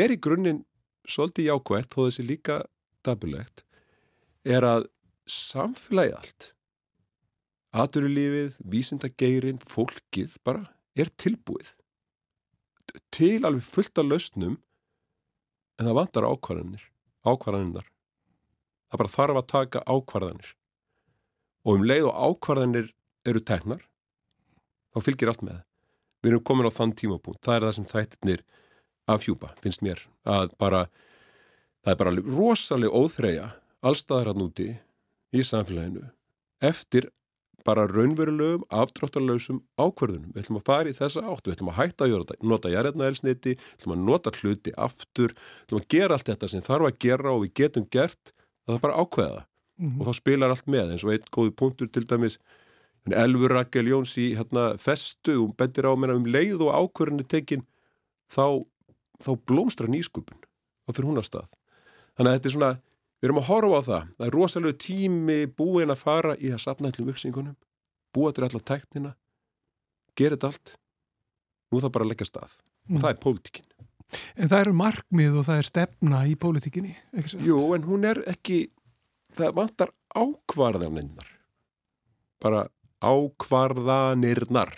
[0.00, 0.64] er í grunninn
[1.06, 2.60] svolítið jákvægt þó þessi líka
[3.06, 3.62] dabulegt
[4.46, 4.88] er að
[5.26, 6.52] samfélagi allt
[7.76, 10.64] aturulífið, vísindageirin, fólkið bara
[10.96, 11.74] er tilbúið
[13.14, 14.56] til alveg fullt af lausnum
[15.76, 16.88] en það vantar ákvarðanir
[17.26, 17.90] ákvarðaninnar
[18.90, 20.52] það bara þarf að taka ákvarðanir.
[21.66, 22.92] Og um leið og ákvarðanir
[23.26, 23.82] eru teknar
[24.94, 25.60] þá fylgir allt með.
[26.22, 27.42] Við erum komin á þann tímapunkt.
[27.44, 28.44] Það er það sem þættirnir
[29.06, 30.86] afhjúpa, finnst mér að bara,
[31.84, 33.50] það er bara rosalega óþreya
[33.86, 34.68] allstaðar að núti
[35.36, 36.08] í samfélaginu
[36.64, 37.10] eftir
[37.66, 40.30] bara raunverulegum, aftráttarlausum ákverðunum.
[40.34, 43.80] Við ætlum að fara í þessa áttu, við ætlum að hætta að nota jæreitnaelsniti, við
[43.80, 47.34] ætlum að nota hluti aftur, við ætlum að gera allt þetta sem þarf að gera
[47.34, 48.32] og við getum gert,
[48.66, 49.42] það er bara ákveða
[49.78, 50.00] mm -hmm.
[50.00, 52.38] og þá spilar allt með eins og einn góði punktur til dæmis
[53.06, 57.26] Elfur Rakel Jóns í hérna, festu og um bendir á mér um leið og ákverðinu
[57.28, 57.62] tekin
[58.26, 58.66] þá,
[59.22, 60.42] þá blómstra nýskupun
[60.86, 61.48] og fyrir hún að stað.
[62.16, 62.72] Þannig að þetta er svona
[63.16, 64.08] Við erum að horfa á það.
[64.16, 67.56] Það er rosalega tími búin að fara í að sapna allum uppsingunum,
[68.14, 69.14] búa til allar tæknina,
[70.18, 70.74] gera þetta allt.
[71.72, 72.58] Nú það bara að leggja stað.
[72.86, 73.00] Mm.
[73.02, 73.70] Það er pólitíkin.
[74.36, 77.44] En það eru markmið og það er stefna í pólitíkinni, ekki svo?
[77.48, 78.60] Jú, en hún er ekki,
[79.34, 81.32] það vantar ákvarðanirnar.
[82.44, 82.66] Bara
[83.02, 84.76] ákvarðanirnar.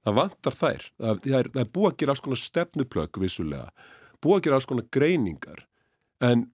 [0.00, 0.86] Það vantar þær.
[0.96, 3.88] Það, það, er, það er búið að gera alls konar stefnuplögg vissulega.
[4.24, 5.66] Búið að gera alls konar greiningar.
[6.24, 6.46] En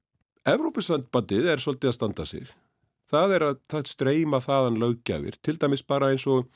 [0.46, 2.50] Evrópusandbandið er svolítið að standa sig.
[3.10, 6.46] Það er að það streyma þaðan lögjafir, til dæmis bara eins og,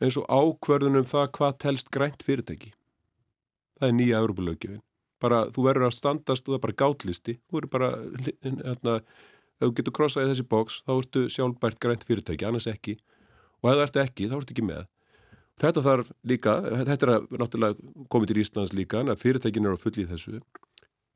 [0.00, 2.72] eins og ákverðunum það hvað telst grænt fyrirtæki.
[3.76, 4.80] Það er nýja Evrópulögjafin.
[5.20, 7.36] Bara þú verður að standast og það er bara gátlisti.
[7.44, 7.92] Þú verður bara,
[8.48, 8.96] hérna,
[9.60, 12.96] ef þú getur krossað í þessi bóks, þá ertu sjálfbært grænt fyrirtæki, annars ekki.
[13.60, 14.90] Og ef það ertu ekki, þá ertu ekki með.
[15.60, 19.76] Þetta þarf líka, þetta er að náttúrulega komið til Íslands líka, en að fyrirtækin eru
[19.76, 20.40] að fulli þessu.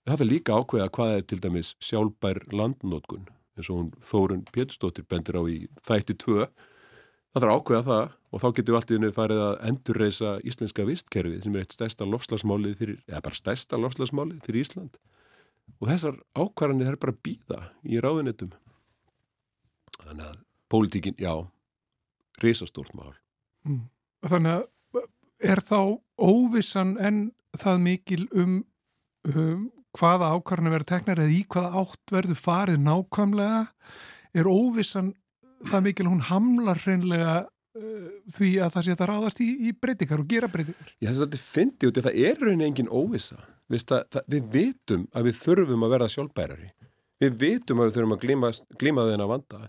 [0.07, 5.07] Það er líka ákveða hvað er til dæmis sjálfbær landnótkun eins og hún Þórun Péturstóttir
[5.09, 6.47] bendir á í þætti 2.
[7.35, 10.87] Það þarf ákveða það og þá getur við allt í unni farið að endurreisa íslenska
[10.87, 14.99] vistkerfið sem er eitt stærsta lofslagsmálið fyrir, eða bara stærsta lofslagsmálið fyrir Ísland.
[15.81, 18.53] Og þessar ákvarðanir er bara býða í ráðunetum.
[20.05, 20.41] Þannig að
[20.71, 21.33] pólitíkin, já,
[22.43, 23.15] reysastórt mál.
[23.67, 23.87] Mm.
[24.27, 25.07] Þannig að
[25.45, 25.81] er þá
[26.17, 27.25] óvissan en
[27.57, 28.61] það mikil um,
[29.33, 29.67] um
[29.97, 33.61] hvaða ákvarðan verður teknar eða í hvaða átt verður farið nákvæmlega
[34.37, 35.13] er óvissan
[35.67, 39.75] það mikil hún hamlar hreinlega uh, því að það sé að það ráðast í, í
[39.75, 40.95] breytingar og gera breytingar.
[41.01, 43.41] Já þess að þetta fyndi út, það er rauninni engin óvissa.
[43.67, 46.69] Það, það, við vitum að við þurfum að verða sjálfbærari.
[47.23, 49.63] Við vitum að við þurfum að glíma, glíma þennan vanda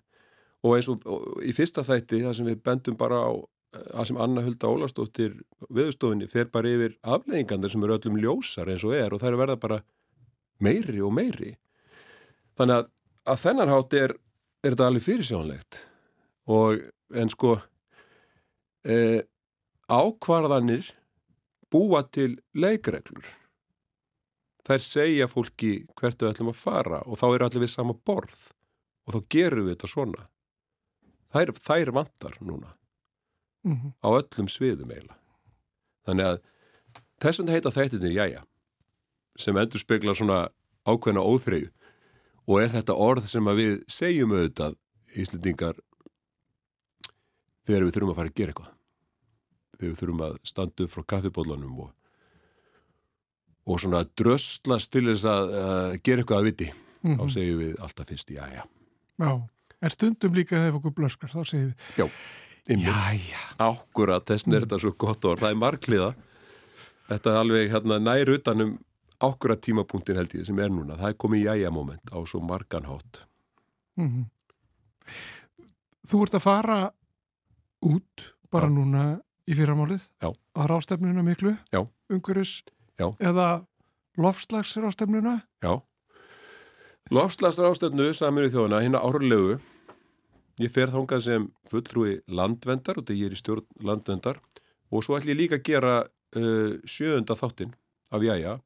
[0.66, 3.32] og eins og, og í fyrsta þætti það sem við bendum bara á
[3.78, 5.36] að sem Anna Hulda Ólastóttir
[5.74, 9.40] viðstofinni fer bara yfir afleggingandir sem eru öllum ljósar eins og er og það er
[9.42, 9.80] verða bara
[10.64, 11.56] meiri og meiri.
[12.58, 12.92] Þannig að,
[13.30, 14.14] að þennan hátt er,
[14.64, 15.82] er þetta alveg fyrirsjónlegt
[16.48, 16.86] og
[17.16, 17.58] en sko
[18.88, 19.24] e,
[19.88, 20.90] ákvarðanir
[21.72, 23.28] búa til leikreglur.
[24.68, 28.50] Þær segja fólki hvert við ætlum að fara og þá eru allir við sama borð
[29.08, 30.28] og þá gerum við þetta svona.
[31.36, 32.74] Þær, þær vantar núna
[33.64, 33.92] mm -hmm.
[34.04, 35.20] á öllum sviðum eiginlega.
[36.08, 36.38] Þannig að
[37.20, 38.44] þess vegna heita þættinir jæja
[39.38, 40.48] sem endur spekla svona
[40.88, 41.70] ákveðna óþreyju.
[42.48, 44.78] Og er þetta orð sem að við segjum auðvitað
[45.18, 45.78] Íslendingar
[47.68, 48.74] þegar við þurfum að fara að gera eitthvað.
[49.78, 51.92] Þegar við þurfum að standa upp frá kaffibólanum og,
[53.68, 57.18] og svona dröslast til þess að, að gera eitthvað að viti mm -hmm.
[57.20, 57.34] þá mhm.
[57.36, 58.64] segjum við alltaf fyrst já já.
[59.18, 59.32] Já,
[59.82, 62.12] er stundum líka þegar okkur blöskar þá segjum við
[62.68, 66.10] Já, já Ákkurat, þess er þetta svo gott orð, það er margliða.
[67.08, 68.74] Þetta er alveg hérna, nær utanum
[69.24, 70.98] ákveðra tímapunktin held ég sem er núna.
[70.98, 73.28] Það er komið jæja moment á svo margan hátt.
[73.98, 74.26] Mm -hmm.
[76.08, 76.92] Þú ert að fara
[77.82, 78.74] út bara Já.
[78.74, 80.30] núna í fyrramálið Já.
[80.56, 81.88] að rástefnuna miklu Já.
[82.10, 82.64] umhverjus
[83.00, 83.66] eða
[84.18, 85.42] lofslagsrástefnuna.
[85.62, 85.82] Já.
[87.12, 89.60] Lofslagsra ástöfnu saminuð þjóðana, hérna árlegu.
[90.60, 94.40] Ég fer þangað sem fulltrúi landvendar og þetta ég er í stjórn landvendar
[94.92, 97.76] og svo ætlum ég líka að gera uh, sjöunda þáttinn
[98.12, 98.58] af Jæja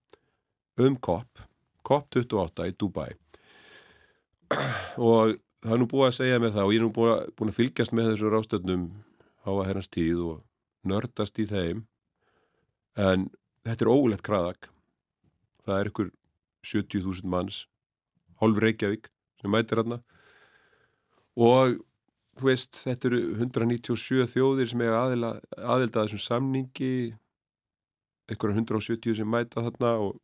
[0.88, 1.44] um COP,
[1.88, 3.10] COP28 í Dubai.
[5.00, 7.58] Og það er nú búið að segja mér það og ég er nú búin að
[7.58, 8.88] fylgjast með þessu rástöfnum
[9.46, 10.42] á að herrans tíð og
[10.88, 11.86] nördast í þeim.
[13.00, 13.30] En
[13.68, 14.72] þetta er ógulegt kraðak.
[15.62, 16.12] Það er ykkur
[16.66, 17.66] 70.000 manns
[18.42, 19.10] hálf Reykjavík
[19.42, 20.02] sem mætir hérna
[21.38, 21.80] og
[22.40, 26.94] þú veist, þetta eru 197 þjóðir sem eiga aðilda að þessum samningi
[28.32, 30.20] einhverja 170 sem mæta þarna og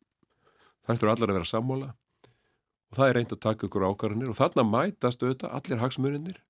[0.88, 1.88] það þurfa allar að vera sammála.
[2.88, 4.32] Og það er reynd að taka ykkur ákvarðanir.
[4.32, 6.42] Og þarna mætast auðvitað allir hagsmununir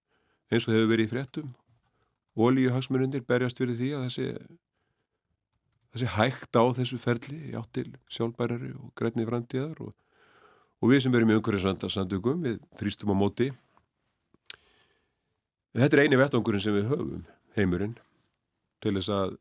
[0.49, 1.53] eins og hefur verið í fréttum.
[2.39, 4.29] Ólíu hagsmununir berjast fyrir því að þessi
[5.89, 9.81] þessi hægt á þessu ferli átt til sjálfbærari og grænni framtíðar.
[9.83, 9.97] Og
[10.79, 13.49] og við sem erum í umhverjum sandugum við þrýstum á móti.
[15.79, 17.25] Þetta er eini vettangurinn sem við höfum
[17.59, 17.97] heimurinn
[18.83, 19.37] til þess að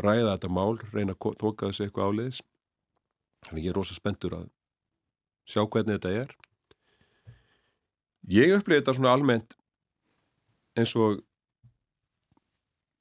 [0.00, 2.40] ræða þetta mál reyna að þoka þessu eitthvað áleiðis
[3.48, 4.46] þannig ég er rosa spenntur að
[5.48, 6.36] sjá hvernig þetta er.
[8.30, 9.56] Ég upplifði þetta svona almennt
[10.78, 11.22] eins og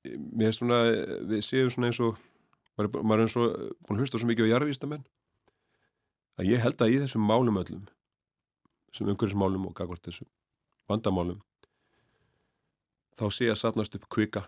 [0.08, 0.80] mér er svona
[1.30, 2.18] við séum svona eins og
[2.80, 5.06] maður er eins og búin að hlusta svo mikið á jarðvístamenn
[6.40, 7.84] að ég held að í þessum málum öllum
[8.90, 10.30] þessum umhverfismálum og gagvart þessum
[10.90, 11.44] vandamálum
[13.20, 14.46] þá sé að sapnast upp kvika.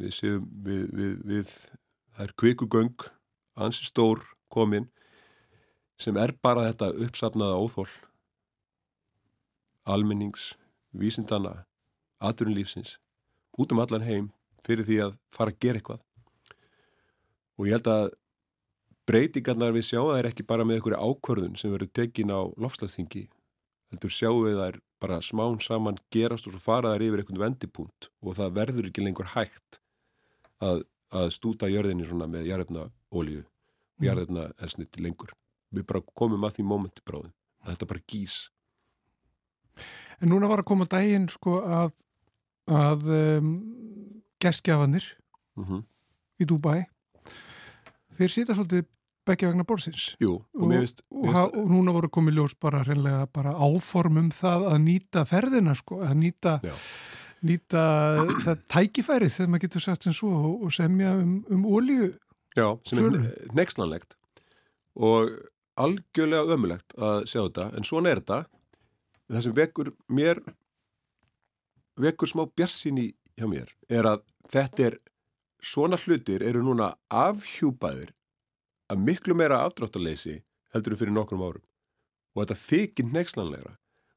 [0.00, 1.50] Við séum við, við, við
[2.14, 3.04] það er kvikugöng
[3.66, 4.22] ansi stór
[4.54, 4.88] komin
[6.00, 7.90] sem er bara þetta uppsapnaða óþól
[9.84, 10.54] almennings
[10.94, 11.66] vísindana,
[12.20, 12.96] aturunlífsins
[13.58, 14.30] út um allan heim
[14.64, 16.02] fyrir því að fara að gera eitthvað.
[17.58, 18.06] Og ég held að
[19.08, 23.26] breytingarnar við sjáum það er ekki bara með einhverju ákvörðun sem verður tekin á lofslagsþingi
[23.92, 27.42] heldur sjáum við það er bara smán saman gerast og svo fara þær yfir einhvern
[27.42, 29.80] vendipunkt og það verður ekki lengur hægt
[30.64, 33.44] að, að stúta jörðinni svona með jarðefna ólíu
[33.98, 35.32] og jarðefna elsniti lengur.
[35.74, 37.32] Við bara komum að því mómenti bráðum
[37.64, 38.36] að þetta bara gís
[40.22, 41.92] En núna var að koma daginn sko að,
[42.70, 43.54] að um,
[44.42, 45.06] gerskjafanir
[45.58, 45.84] mm -hmm.
[46.38, 46.84] í Dubai
[48.14, 48.86] þeir sýta svolítið
[49.24, 52.54] begja vegna borsins Jú, og, og, finnst, og, ha- finnst og núna voru komið ljós
[52.60, 52.84] bara
[53.26, 56.74] bara áformum það að nýta ferðina sko, að nýta, Já.
[57.42, 57.82] nýta
[58.44, 62.12] það tækifærið þegar maður getur sagt sem svo og, og semja um, um ólíu
[62.54, 63.18] Já, sem Sölu.
[63.18, 64.14] er nexlanlegt
[64.94, 65.30] og
[65.74, 68.44] algjörlega ömulegt að sjá þetta, en svona er þetta.
[69.32, 70.40] Það sem vekur mér
[71.98, 74.98] vekur smá bjarsinni hjá mér, er að þetta er
[75.64, 78.12] svona hlutir eru núna afhjúpaðir
[78.92, 80.42] að miklu meira afdráttarleysi
[80.74, 81.64] heldur en fyrir nokkrum árum.
[82.34, 83.76] Og þetta þykir nexlanlegra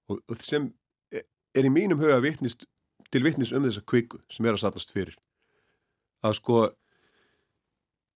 [0.10, 0.72] og, og sem
[1.14, 2.68] er í mínum huga vitnist,
[3.14, 5.16] til vitnis um þessa kviku sem er að satast fyrir.
[6.26, 6.66] Að sko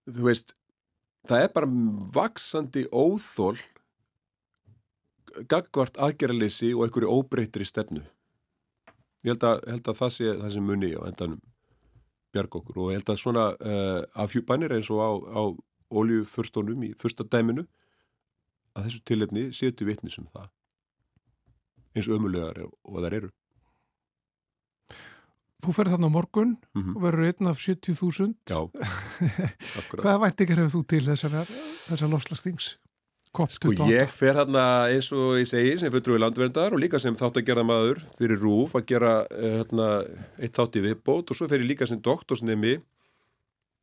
[0.10, 0.56] þú veist,
[1.30, 1.70] það er bara
[2.16, 3.58] vaksandi óþól
[5.52, 8.04] gagvart aðgerraleysi og einhverju óbreytri stefnu.
[9.24, 11.41] Ég held að, held að það sé það sem muni á endanum
[12.32, 15.41] bjarg okkur og ég held að svona uh, afhjúpanir eins og á, á
[16.02, 17.68] oljuförstónum í fyrsta dæminu
[18.76, 20.49] að þessu tilefni sétu vitnis um það
[21.95, 23.32] eins ömulegar og þær eru.
[25.62, 28.59] Þú ferð þarna á morgun Mm og verður einn af 70.000 Já,
[29.80, 30.03] akkurat.
[30.05, 31.36] Hvaða væntingar hefur þú til þessar,
[31.89, 32.70] þessar lofslastings?
[33.32, 33.88] Sko COP28?
[33.88, 37.45] ég fer hérna eins og ég segi sem fulltrúi landverndar og líka sem þátt að
[37.47, 39.86] gera maður fyrir rúf að gera hérna,
[40.36, 42.74] eitt þátt í viðbót og svo fer ég líka sem doktorsnemi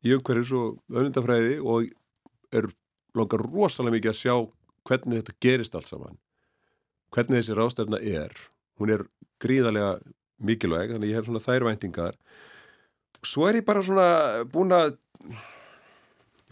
[0.04, 1.88] í umhverjus og önnundafræði og
[2.52, 2.68] er
[3.16, 4.34] langar rosalega mikið að sjá
[4.88, 6.20] hvernig þetta gerist allt saman
[7.16, 8.36] hvernig þessi rástefna er
[8.78, 9.06] hún er
[9.40, 9.96] gríðarlega
[10.39, 12.18] mikilvæg þannig ég hef svona þær væntingar.
[13.26, 14.09] Svo er ég bara svona
[14.53, 14.95] búin að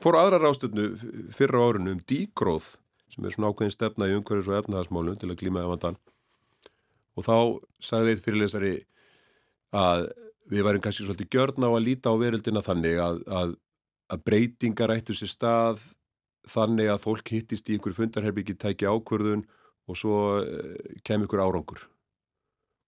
[0.03, 0.91] fór aðra rástefnu
[1.35, 2.77] fyrra á árinu um dígróð
[3.13, 5.99] sem er svona ákveðin stefna í umhverfis og efnaðasmálum til að glíma efandan
[7.17, 7.37] og þá
[7.81, 8.75] sagði eitt fyrirlesari
[9.77, 10.09] að
[10.51, 13.55] við værum kannski svolítið gjörn á að líta á veröldina þannig að, að,
[14.13, 15.85] að breytingar ættu sér stað
[16.47, 19.47] þannig að fólk hittist í einhver fundarherbyggi tæki ákvörðun
[19.87, 21.87] og svo eh, kem ykkur árangur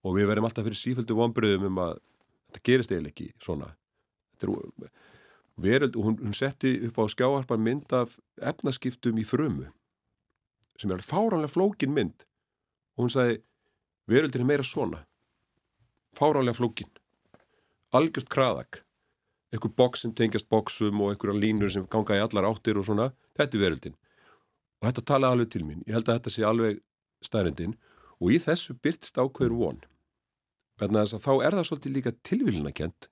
[0.05, 1.99] og við verðum alltaf fyrir sífældu vonbröðum um að
[2.49, 3.73] þetta gerist eiginlega ekki svona.
[4.39, 4.53] Er
[5.59, 9.67] veröld hún, hún setti upp á skjáharpan mynd af efnaskiptum í frumu
[10.79, 12.23] sem er fáránlega flókin mynd.
[12.95, 13.41] Og hún sagði
[14.11, 15.03] veröldin er meira svona.
[16.15, 16.91] Fáránlega flókin.
[17.91, 18.85] Algjörst kraðak.
[19.51, 23.11] Einhver boks sem tengjast boksum og einhverja línur sem ganga í allar áttir og svona,
[23.39, 23.97] þetta er veröldin.
[24.79, 25.83] Og þetta talaði alveg til mín.
[25.89, 26.83] Ég held að þetta sé alveg
[27.25, 27.75] stærendin
[28.19, 29.81] og í þessu byrtst ákveður von
[30.79, 33.09] Vegna þess að þá er það svolítið líka tilvílinakent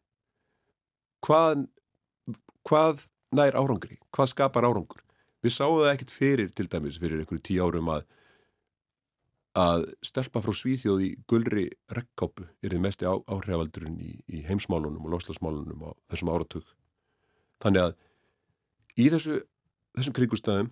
[1.27, 1.65] hvað,
[2.67, 5.03] hvað nær árangri, hvað skapar árangur.
[5.43, 8.07] Við sáum það ekkert fyrir til dæmis fyrir einhverju tíu árum að
[9.57, 15.15] að stelpa frá Svíþjóð í gulri rekkápu er þið mest áhrifaldurinn í, í heimsmálunum og
[15.15, 16.67] loslasmálunum á þessum áratug.
[17.65, 17.95] Þannig að
[19.01, 19.39] í þessu,
[19.97, 20.69] þessum kringustæðum,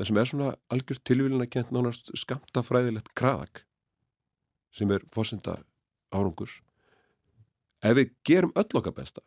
[0.00, 3.66] þessum er svona algjörð tilvílina kent nánast skamta fræðilegt kraðak
[4.72, 5.58] sem er fórsenda
[6.12, 6.60] árangurs.
[7.82, 9.22] Ef við gerum öll okkar besta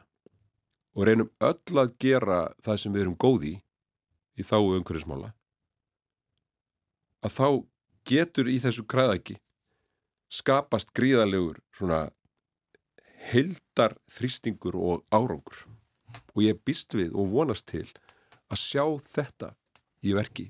[0.95, 3.55] og reynum öll að gera það sem við erum góði
[4.35, 5.33] í þá umhverfismála
[7.25, 7.47] að þá
[8.05, 9.37] getur í þessu kræðaki
[10.31, 12.07] skapast gríðalegur svona
[13.31, 15.65] heldar þrýstingur og árangur.
[16.35, 17.87] Og ég býst við og vonast til
[18.51, 19.53] að sjá þetta
[20.05, 20.49] í verki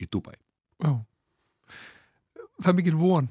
[0.00, 0.34] í Dubai
[0.82, 1.04] Já.
[2.60, 3.28] Það er mikil von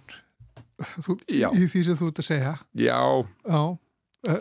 [0.84, 2.54] þú, í því sem þú ert að segja.
[2.80, 3.00] Já,
[3.48, 3.62] Já.
[4.24, 4.40] Uh,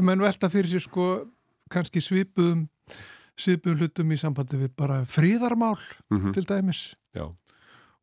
[0.00, 1.06] menn velta fyrir sér sko
[1.70, 2.64] kannski svipuðum
[3.40, 5.76] svipuðum hlutum í sambandi við bara fríðarmál
[6.08, 7.26] mm til dæmis já,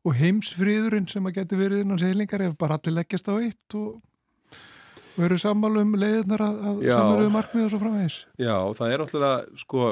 [0.06, 3.98] og heimsfríðurinn sem að geti verið innan seilingar ef bara allir leggjast á eitt og
[5.18, 8.18] eru sammálum leiðnar að, að samverðu markmið og svo framvegis.
[8.38, 9.88] Já, það er náttúrulega, sko,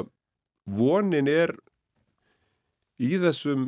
[0.77, 1.53] vonin er
[3.03, 3.67] í þessum,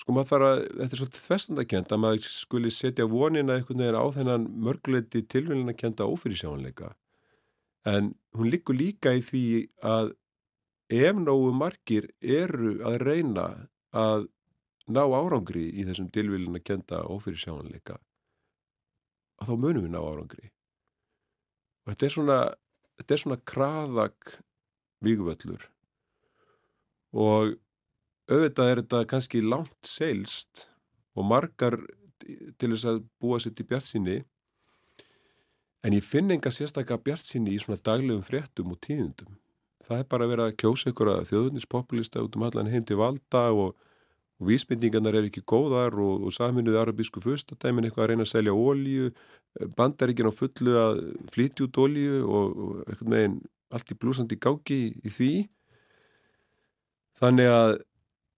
[0.00, 3.98] sko, maður þarf að, þetta er svolítið þessandakent að maður skuli setja vonina einhvern veginn
[4.00, 6.94] á þennan mörguleiti tilvílinakenda ófyrirsjáanleika.
[7.86, 9.44] En hún liggur líka í því
[9.84, 10.14] að
[10.94, 13.46] ef nógu margir eru að reyna
[13.94, 14.28] að
[14.90, 17.98] ná árangri í þessum tilvílinakenda ófyrirsjáanleika,
[19.40, 20.50] að þá munum við ná árangri.
[21.84, 22.40] Og þetta er svona,
[23.00, 24.34] þetta er svona kraðak
[25.04, 25.68] vígvöllur
[27.14, 27.54] og
[28.30, 30.68] auðvitað er þetta kannski langt seilst
[31.14, 31.76] og margar
[32.24, 34.18] til þess að búa sér til bjartsinni
[35.84, 39.36] en ég finn enga sérstakka bjartsinni í svona daglegum fréttum og tíðundum.
[39.84, 42.96] Það er bara að vera að kjósa ykkur að þjóðunispopulista út um allan heim til
[42.96, 43.74] valda og,
[44.40, 48.56] og vísbendingarnar er ekki góðar og, og saminuði arabísku fyrstadæmin eitthvað að reyna að selja
[48.56, 49.10] ólíu,
[49.76, 51.02] bandaríkin á fullu að
[51.34, 53.42] flytja út ólíu og, og eitthvað neginn
[53.74, 55.32] allt í blúsandi gáki í, í því.
[57.20, 57.76] Þannig að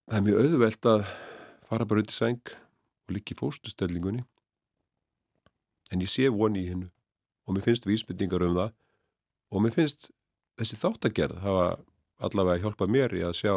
[0.07, 1.05] það er mjög auðvelt að
[1.67, 2.51] fara bara út í sæng
[3.07, 4.23] og líka í fóstustellingunni.
[5.91, 6.89] En ég sé voni í hennu
[7.47, 8.73] og mér finnst vísbendingar um það
[9.51, 10.09] og mér finnst
[10.59, 11.67] þessi þáttagerð hafa
[12.23, 13.53] allavega hjálpað mér í að sjá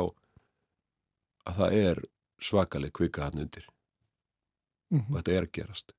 [1.48, 2.02] að það er
[2.40, 3.66] svakaleg kvika hann undir
[4.90, 5.92] Mm og þetta er að gerast.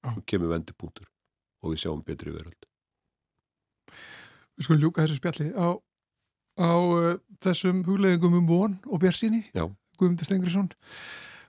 [0.00, 0.08] Já.
[0.14, 1.08] Svo kemur vendipunktur
[1.60, 2.68] og við sjáum betri veröld.
[4.56, 5.76] Við skulum ljúka þessu spjalli á,
[6.56, 9.42] á uh, þessum hugleggingum um von og björnsýni.
[9.98, 10.68] Guðmundur Stengriðsson,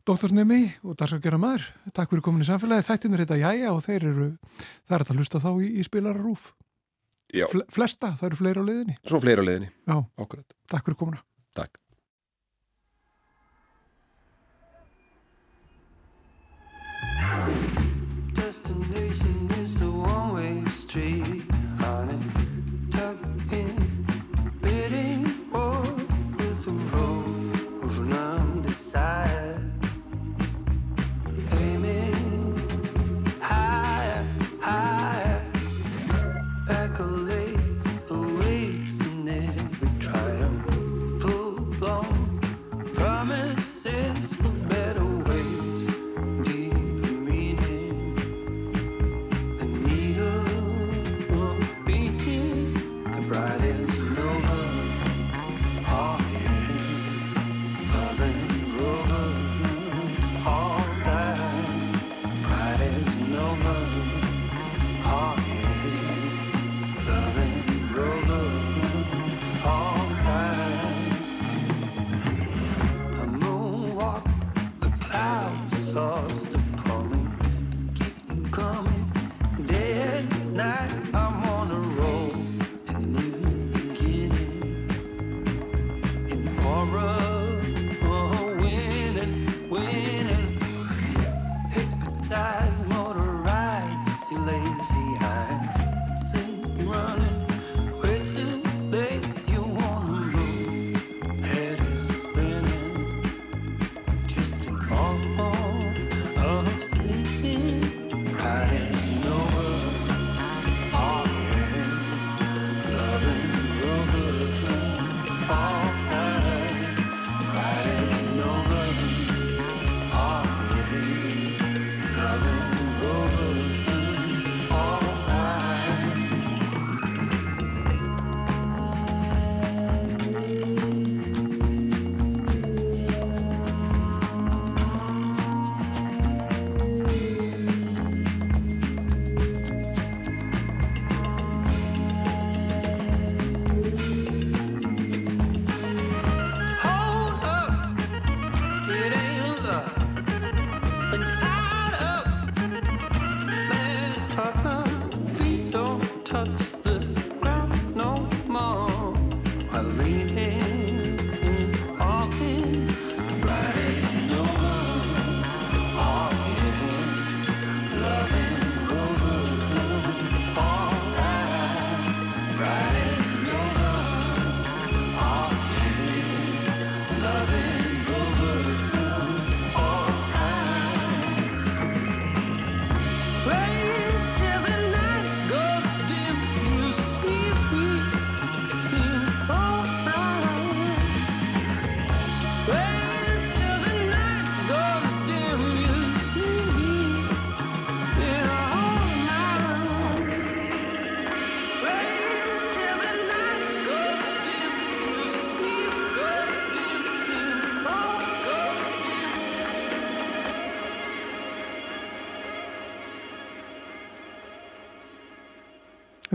[0.09, 1.67] doktorsnemi og dagsakera maður.
[1.93, 2.87] Takk fyrir komin í samfélagi.
[2.89, 4.29] Þættin er þetta jæja og þeir eru,
[4.87, 6.47] það er að hlusta þá í, í spilararúf.
[7.29, 7.45] Já.
[7.51, 8.95] Fle, flesta, það eru fleiri á leiðinni.
[9.05, 9.69] Svo fleira á leiðinni.
[9.85, 10.57] Já, Akkurat.
[10.71, 11.21] takk fyrir komuna.
[11.53, 11.77] Takk.
[18.35, 19.28] Destination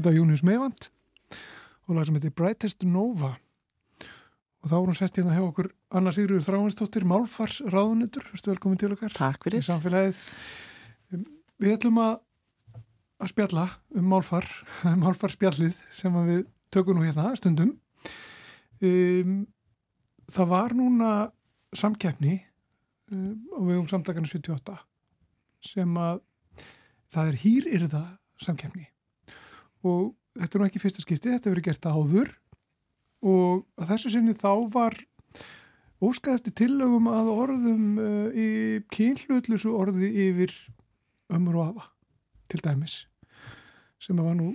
[0.05, 0.83] Þetta var Június Meivand
[1.89, 3.31] og lag sem heitir Brightest Nova.
[4.61, 8.93] Og þá er hún sest hérna hjá okkur Anna Sigriður Þráinsdóttir, Málfars ráðunitur, velkomin til
[8.93, 9.15] okkar.
[9.17, 9.65] Takk fyrir.
[11.09, 12.21] Við ætlum að,
[13.17, 14.53] að spjalla um Málfar,
[15.07, 17.73] Málfar spjallið sem við tökum nú hérna stundum.
[18.85, 19.37] Um,
[20.29, 21.15] það var núna
[21.73, 22.43] samkeppni
[23.09, 24.83] um, á vegum samtakana 78
[25.73, 26.27] sem að
[27.09, 28.91] það er hýr yrða samkeppni
[29.85, 32.33] og þetta er nú ekki fyrsta skipti, þetta hefur verið gert áður.
[33.25, 34.99] Og að þessu sinni þá var
[36.05, 38.49] óskað eftir tillögum að orðum uh, í
[38.93, 40.55] kynhlutlusu orði yfir
[41.33, 41.91] ömur og afa
[42.53, 43.05] til dæmis
[44.03, 44.51] sem að var nú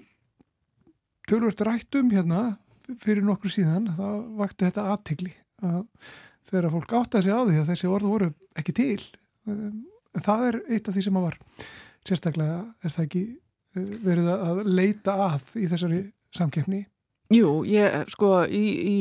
[1.29, 2.59] tölvöld rættum hérna
[3.01, 3.89] fyrir nokkru síðan.
[3.97, 4.07] Þá
[4.37, 5.33] vakti þetta aðtigli
[5.65, 5.83] að
[6.49, 9.03] þegar fólk átti að segja á því að þessi orð voru ekki til.
[9.49, 11.37] Um, en það er eitt af því sem að var.
[12.07, 13.23] Sérstaklega er það ekki
[13.75, 16.01] verið að leita að í þessari
[16.35, 16.83] samkeppni?
[17.33, 18.95] Jú, ég, sko, í, í,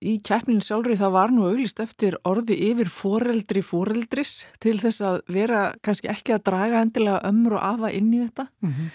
[0.00, 5.20] í keppnin sjálfri það var nú auglist eftir orði yfir foreldri foreldris til þess að
[5.28, 8.48] vera kannski ekki að draga endilega ömur og afa inn í þetta.
[8.64, 8.90] Mm -hmm.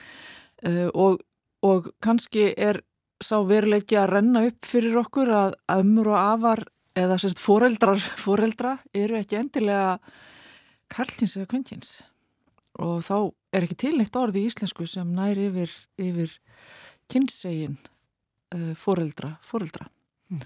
[0.70, 1.22] uh, og,
[1.62, 2.82] og kannski er
[3.24, 8.78] sá veruleiki að renna upp fyrir okkur að ömur og afar eða sérst foreldrar foreldra
[8.96, 10.00] eru ekki endilega
[10.92, 12.02] karlins eða kvöndjins
[12.84, 13.18] og þá
[13.56, 15.72] er ekki til neitt orði í íslensku sem nær yfir,
[16.02, 16.34] yfir
[17.12, 17.78] kynsegin
[18.56, 19.88] uh, foreldra, foreldra.
[20.32, 20.42] Mm.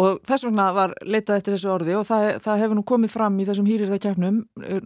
[0.00, 3.34] Og þess vegna var leitað eftir þessu orði og það, það hefur nú komið fram
[3.36, 4.38] í þessum hýrirðakefnum,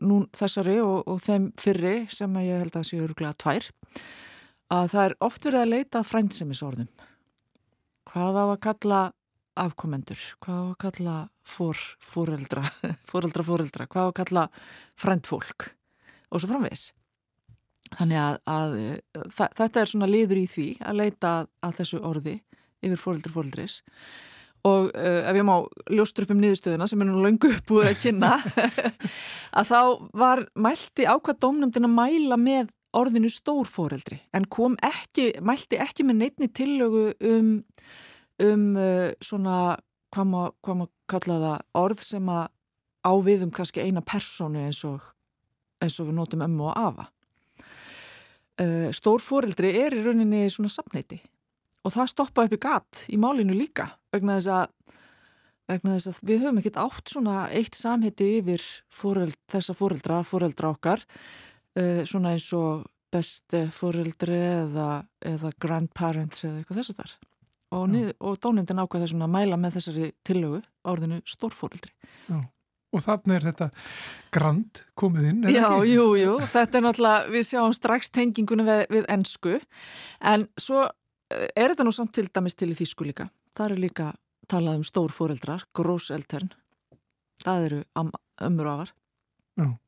[0.03, 3.69] nú þessari og, og þeim fyrri sem ég held að séu örgulega tvær,
[4.75, 6.65] að það er oft verið að leita að frændsemis
[8.07, 9.01] Hvað á að kalla
[9.57, 12.67] afkomendur, hvað á að kalla fór, fóreldra,
[13.11, 14.47] fóreldra, fóreldra, hvað á að kalla
[14.99, 15.71] frændfólk
[16.37, 16.91] og svo framvegs.
[17.97, 18.79] Þannig að, að
[19.35, 22.41] þa þetta er svona liður í því að leita að, þessu orði
[22.85, 23.77] yfir fóreldri fóreldris
[24.67, 25.55] og uh, ef ég má
[25.95, 28.33] ljóstur upp um niðurstöðuna sem er nú löngu uppbúið að kynna
[29.59, 29.81] að þá
[30.19, 36.23] var mælti ákvað dómnefndin að mæla með orðinu stórfóreldri en kom ekki, mælti ekki með
[36.25, 37.53] neitni tillögu um,
[38.43, 39.77] um uh, svona
[40.15, 42.47] hvað maður kalla það orð sem að
[43.07, 45.05] áviðum kannski eina personu eins og,
[45.83, 47.09] eins og við notum ömmu og afa.
[48.57, 51.19] Uh, stórfóreldri er í rauninni svona samneiti
[51.85, 54.97] og það stoppa upp í gatt í málinu líka vegna þess að,
[55.69, 60.73] vegna þess að við höfum ekkert átt svona eitt samheiti yfir fóreld, þessa fóreldra, fóreldra
[60.73, 61.05] okkar.
[61.77, 64.91] Uh, svona eins og besti fóreldri eða,
[65.25, 67.17] eða grandparents eða eitthvað þess að þar
[67.77, 71.93] og, nið, og dónumdinn ákvað þessum að mæla með þessari tillögu orðinu stórfóreldri
[72.97, 73.71] og þannig er þetta
[74.35, 75.95] grand komið inn Já, ekki?
[75.95, 79.57] jú, jú, þetta er náttúrulega, við sjáum strax tengingunum við, við ennsku,
[80.33, 83.31] en svo eh, er þetta nú samt til dæmis til í þýsku líka.
[83.57, 84.13] Það eru líka
[84.51, 86.53] talað um stórfóreldrar, groseltern,
[87.43, 88.95] það eru og afar.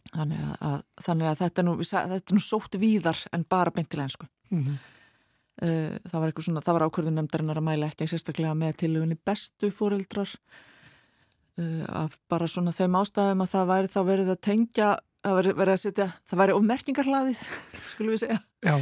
[0.08, 4.00] Þannig að, þannig að þetta, er nú, er nú sótt víðar en bara beint til
[4.04, 4.28] ennsku.
[4.54, 4.78] Mhm.
[5.58, 9.72] Uh, það var, svona, það var ákvörðun nefndarinnar að mæla ekki sérstaklega með tilögunni bestu
[9.74, 10.30] fóreldrar
[11.58, 14.90] af bara svona þeim ástæðum að það væri þá verið að tengja
[15.26, 17.40] að veri, verið að setja, það væri ofmerkingarhlaðið
[17.90, 18.76] skulum við segja Já.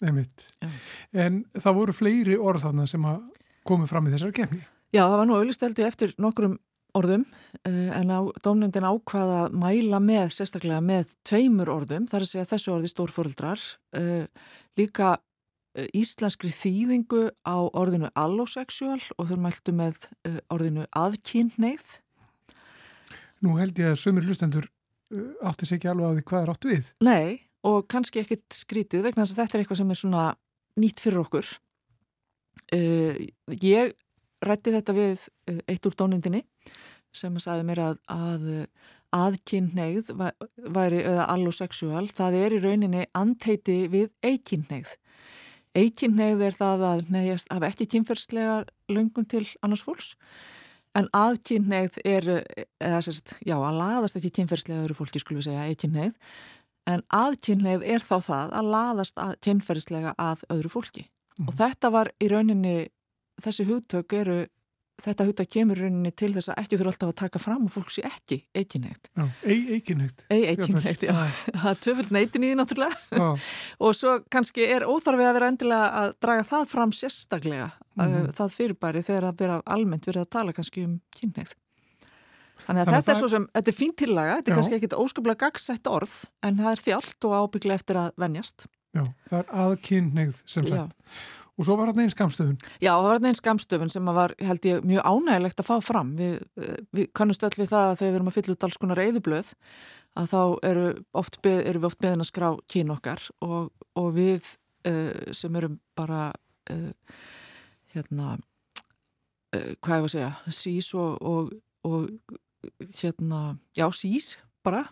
[0.00, 0.16] Já.
[1.12, 3.20] En það voru fleiri orð þarna sem að
[3.68, 4.62] komu fram í þessari kemni.
[4.90, 6.56] Já, það var nú auðvitað eftir nokkrum
[6.98, 12.30] orðum uh, en á dómnefndin ákvaða að mæla með, sérstaklega með tveimur orðum, þar að
[12.32, 13.66] segja þessu orði stórfóreldrar,
[14.00, 14.24] uh,
[14.80, 15.12] líka
[15.94, 21.86] íslenskri þýðingu á orðinu allosexual og þau mæltu með uh, orðinu aðkynneið.
[23.46, 26.52] Nú held ég að sömur hlustendur uh, átti sig ekki alveg á því hvað er
[26.54, 26.92] átt við.
[27.06, 30.28] Nei, og kannski ekkit skrítið vegna þess að þetta er eitthvað sem er svona
[30.80, 31.50] nýtt fyrir okkur.
[32.74, 33.20] Uh,
[33.62, 33.94] ég
[34.44, 36.44] rætti þetta við eh, eitt úr dónindinni
[37.12, 38.46] sem sagði mér að, að
[39.14, 40.12] aðkynneigð
[40.70, 44.12] væri, eða allosexual, það er í rauninni anteiti við
[45.74, 46.40] eikynneigð.
[46.40, 48.56] Eikynneigð er það að neyjast hafa ekki kynferðslega
[48.90, 50.14] löngun til annars fólks,
[50.98, 52.44] en aðkynneigð er,
[52.80, 56.16] eða sérst, já, að laðast ekki kynferðslega öðru fólki, skulum við segja, eikynneigð,
[56.90, 61.06] en aðkynneigð er þá það að laðast að kynferðslega að öðru fólki.
[61.46, 62.88] Og þetta var í rauninni,
[63.40, 64.40] þessi hugtök eru
[65.04, 67.72] þetta hugta kemur í rauninni til þess að ekki þurfa alltaf að taka fram og
[67.74, 69.08] fólk sé ekki eikinneitt.
[69.16, 70.24] Já, ei, eikinneitt.
[70.30, 71.14] Ei eikinneitt, já.
[71.60, 73.30] Það er tvöfjöld neytin í því náttúrulega.
[73.86, 77.70] Og svo kannski er óþarfið að vera endilega að draga það fram sérstaklega,
[78.00, 81.54] mm það fyrirbæri þegar að vera almennt verið að tala kannski um kynneið.
[82.60, 84.52] Þannig að Þannig að þetta er það- svo sem, þetta er fín tillaga, þetta er
[84.52, 84.56] Já.
[84.60, 88.66] kannski ekkit óskaplega gagsett orð, en það er þjált og ábygglega eftir að venjast.
[88.92, 90.82] já, það er aðkynneigð sem Já.
[91.60, 92.56] Og svo var hann einn skamstöðun.
[92.80, 96.14] Já, það var einn skamstöfun sem var, held ég, mjög ánægilegt að fá fram.
[96.16, 98.78] Við, eh, við kannumst öll við það að þegar við erum að fylla út alls
[98.80, 99.50] konar reyðublöð
[100.16, 100.86] að þá eru,
[101.44, 103.68] beð, eru við oft beðin að skrá kyn okkar og,
[104.00, 104.48] og við
[104.88, 106.32] uh, sem erum bara
[106.72, 106.92] uh,
[107.92, 108.38] hérna
[109.54, 111.52] uh, hvað ég var að segja, sís og, og,
[111.84, 112.08] og
[113.02, 114.86] hérna, já, sís bara.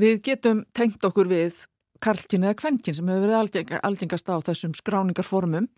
[0.00, 1.64] Við getum tengt okkur við
[2.02, 5.68] karlkyn eða kvenkin sem hefur verið algeng, algengast á þessum skráningarformum.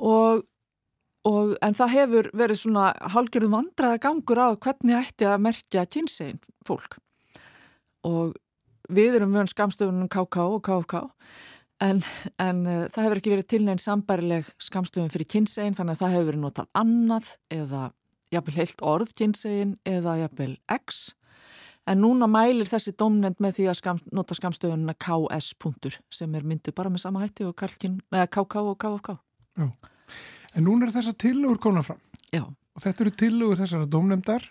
[0.00, 0.44] Og,
[1.28, 6.40] og en það hefur verið svona hálgjörðum vandraða gangur á hvernig ætti að merkja kynsegin
[6.68, 6.98] fólk.
[8.08, 8.34] Og
[8.90, 11.00] við erum vön skamstöfunum KK og KFK
[11.84, 12.02] en,
[12.42, 16.14] en uh, það hefur ekki verið til neinn sambærileg skamstöfun fyrir kynsegin þannig að það
[16.16, 17.84] hefur verið notað annað eða
[18.30, 21.00] jafnvel heilt orð kynsegin eða jafnvel X
[21.90, 25.54] En núna mælir þessi domnend með því að skam, nota skamstöðunina KS
[26.14, 29.16] sem er myndu bara með sama hætti og karlkin, eða KK og KFK.
[30.54, 31.98] En núna er þessar tillögur konar fram.
[32.30, 32.44] Já,
[32.80, 34.46] Og þetta eru tillögur þessara dómnefndar.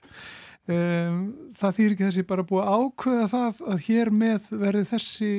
[0.70, 1.22] Um,
[1.58, 5.30] það þýr ekki þessi bara búið að ákveða það að hér með verði þessi,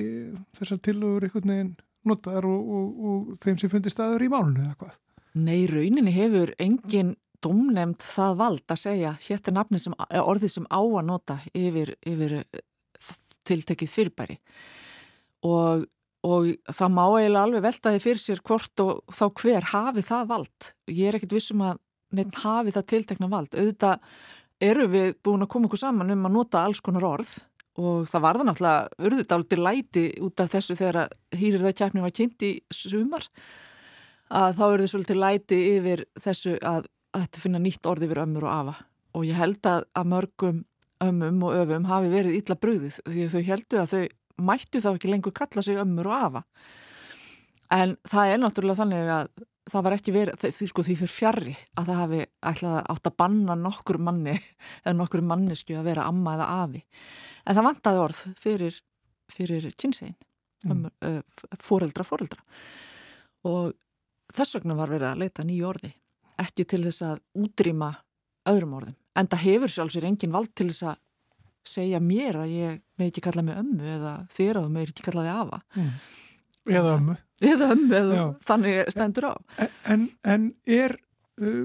[0.59, 1.71] þessar tillögur einhvern veginn
[2.11, 4.97] notaðar og, og, og þeim sem fundi staður í málunni eða hvað.
[5.39, 7.13] nei, rauninni hefur engin
[7.45, 11.95] domnefnd það vald að segja hér er nafni sem, orðið sem á að nota yfir,
[12.07, 12.65] yfir eh,
[13.49, 14.39] tiltekið fyrirbæri
[15.49, 15.87] og,
[16.27, 20.73] og það má eiginlega alveg veltaði fyrir sér hvort og þá hver hafi það vald.
[20.91, 21.81] Ég er ekkit vissum að
[22.17, 23.55] neitt hafi það tiltekna vald.
[23.55, 24.05] Auðvitað
[24.61, 27.39] eru við búin að koma okkur saman um að nota alls konar orð
[27.81, 32.05] og það var það náttúrulega urðið áldir læti út af þessu þegar hýrir það kjæfni
[32.05, 33.27] var kynnt í sumar
[34.31, 38.23] að þá eru þið svolítið læti yfir þessu að, að þetta finna nýtt orð yfir
[38.25, 38.75] ömmur og afa.
[39.19, 40.65] Og ég held að, að mörgum
[41.01, 44.03] ömmum og öfum hafi verið illa brugðið því að þau heldu að þau
[44.51, 46.43] mættu þá ekki lengur kalla sig ömmur og afa.
[47.75, 49.31] En það er náttúrulega þannig að
[49.71, 53.17] það var ekki verið, því sko því fyrir fjarrri að það hafi ætlað átt að
[53.23, 54.35] banna nokkur manni
[54.85, 56.83] eða nokkur mannesku að vera amma eða afi.
[57.47, 58.81] En það vantaði orð fyrir,
[59.31, 60.19] fyrir kynsegin
[60.69, 61.21] um, uh,
[61.63, 62.43] fóreldra fóreldra
[63.49, 63.73] og
[64.35, 65.93] þess vegna var verið að leita nýju orði
[66.43, 67.93] ekki til þess að útrýma
[68.51, 68.97] öðrum orðum.
[69.19, 71.01] En það hefur sjálfsveir engin vald til þess að
[71.71, 75.27] segja mér að ég með ekki kalla mig ömmu eða þér að með ekki kalla
[75.27, 75.61] þig afa.
[76.71, 77.17] Eða ömmu.
[77.51, 79.35] eða ömmu eða þannig stendur á.
[79.93, 80.97] En, en er,
[81.41, 81.65] uh,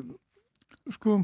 [0.95, 1.17] sko,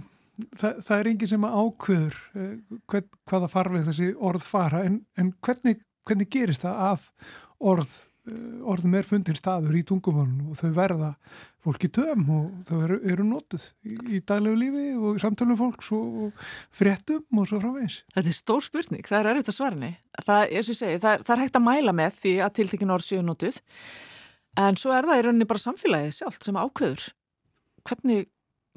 [0.59, 2.53] það, það er enginn sem ákveður uh,
[2.91, 7.07] hvern, hvaða farfið þessi orð fara, en, en hvernig, hvernig gerist það að
[7.71, 7.95] orð,
[8.69, 11.07] orðum er fundin staður í tungumálunum og þau verða
[11.65, 15.89] fólki töm og þau eru, eru notuð í, í daglegu lífi og í samtölum fólks
[15.97, 18.01] og, og fréttum og svo framvegis.
[18.13, 21.43] Þetta er stór spurning, það er erfitt að svarni það, segi, það, er, það er
[21.45, 23.59] hægt að mæla með því að tiltekin orð séu notuð
[24.61, 27.09] en svo er það í rauninni bara samfélagið sjálft sem ákveður
[27.89, 28.29] hvernig,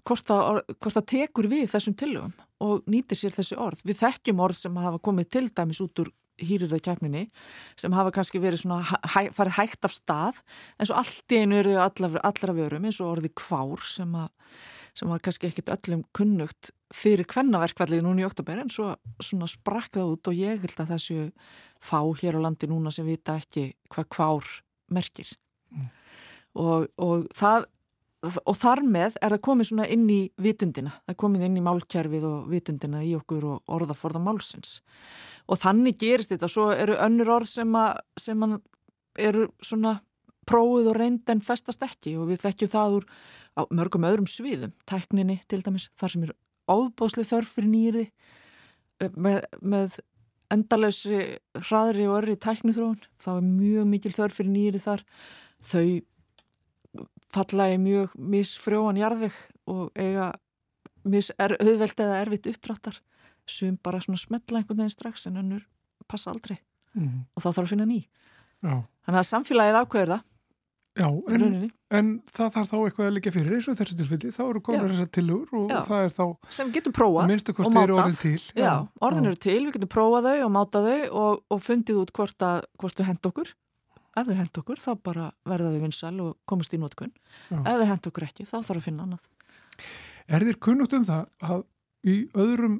[0.08, 2.34] hvort það, tekur við þessum tillögum
[2.64, 3.82] og nýtir sér þessi orð.
[3.84, 7.26] Við þekkjum orð sem hafa komið til dæmis út úr hýrirðakefninni
[7.78, 10.40] sem hafa kannski verið svona hæ, farið hægt af stað
[10.78, 14.30] en svo allt í einu eru þau allra, vörum eins og orði kvár sem, að,
[14.98, 19.94] sem var kannski ekkit öllum kunnugt fyrir kvennaverkvallið núna í oktober en svo svona sprakk
[19.98, 21.28] það út og ég held að þessu
[21.82, 24.50] fá hér á landi núna sem vita ekki hvað kvár
[24.94, 25.30] merkir.
[26.54, 27.66] Og, og það
[28.24, 31.64] og þar með er það komið svona inn í vitundina, það er komið inn í
[31.64, 34.78] málkerfið og vitundina í okkur og orðaforða málsins.
[35.50, 38.56] Og þannig gerist þetta, svo eru önnur orð sem að, sem að
[39.20, 39.98] eru svona
[40.48, 42.16] prófið og reynd en festast ekki.
[42.20, 43.06] Og við þekkjum það úr
[43.74, 46.34] mörgum öðrum sviðum, tækninni til dæmis, þar sem er
[46.70, 48.06] ofbóðslega þörf fyrir nýri
[49.20, 49.98] með, með
[50.54, 51.20] endalausri
[51.66, 55.04] hraðri og örri tæknithróun, þá er mjög mikil þörf fyrir nýri þar,
[55.64, 55.86] þau
[57.34, 59.36] falla í mjög misfrjóan jarðveg
[59.70, 60.32] og eiga
[61.38, 63.00] er auðvelt eða erfitt uppdráttar
[63.46, 65.66] sum bara svona smetla einhvern veginn strax en önnur
[66.08, 66.60] passa aldrei
[66.94, 67.24] Mm.
[67.34, 67.96] og þá þarf að finna ný
[68.62, 70.20] Já, þannig að samfélagið ákveður það
[70.94, 71.46] já en,
[71.98, 74.92] en það þarf þá eitthvað að liggja fyrir eins og þessu tilfelli, þá eru Já.
[74.92, 75.80] þessar tillögur og Já.
[75.88, 77.26] það er þá sem getur prófað
[77.66, 78.14] og mátað.
[79.08, 82.46] orðin eru til, við getum prófað þau og mátað þau og, og fundið út hvort,
[82.46, 83.50] að, hvort þau hend okkur.
[84.14, 87.14] Ef þau hend okkur, þá bara verða þau vinsæl og komast í nótkunn.
[87.50, 89.30] Ef þau hend okkur ekki, þá þarf að finna annað.
[90.30, 91.64] Er þér kunnugt um það að
[92.08, 92.76] í öðrum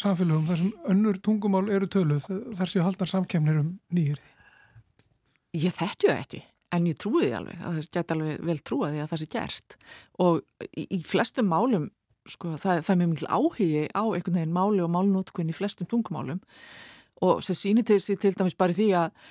[0.00, 4.20] samfélögum þar sem önnur tungumál eru töluð þar séu haldar samkemnir um nýjir
[5.56, 6.42] Ég það ekki,
[6.74, 7.60] en ég trúi því alveg.
[7.62, 9.76] Það geti alveg vel trúa því að það sé gert.
[10.20, 11.86] Og í, í flestum málum,
[12.28, 15.88] sko, það, það er mjög mikil áhugi á einhvern veginn máli og málnótkun í flestum
[15.88, 16.42] tungumálum.
[17.24, 19.22] Og sem sýnir til, til dæmis bara því að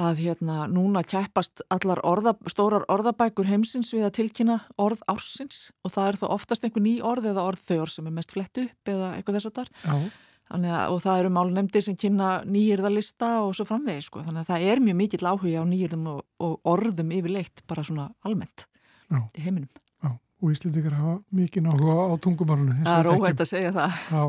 [0.00, 5.92] að hérna núna keppast allar orða, stórar orðabækur heimsins við að tilkynna orð ársins og
[5.94, 8.60] það er þá oftast einhver ný orð eða orð þau orð sem er mest flett
[8.64, 10.10] upp eða eitthvað þess að þar Já,
[10.50, 14.24] Þannig að, og það eru málnefndir sem kynna nýjirðalista og svo framvegi, sko.
[14.26, 18.08] Þannig að það er mjög mikill áhuga á nýjirðum og, og orðum yfirleitt, bara svona
[18.26, 18.64] almennt
[19.06, 19.20] Já.
[19.38, 19.70] í heiminum.
[20.02, 20.10] já,
[20.42, 24.00] og Íslendingar hafa mikið áhuga á tungumálunu eins og Það er óhætt að segja það.
[24.10, 24.24] Já,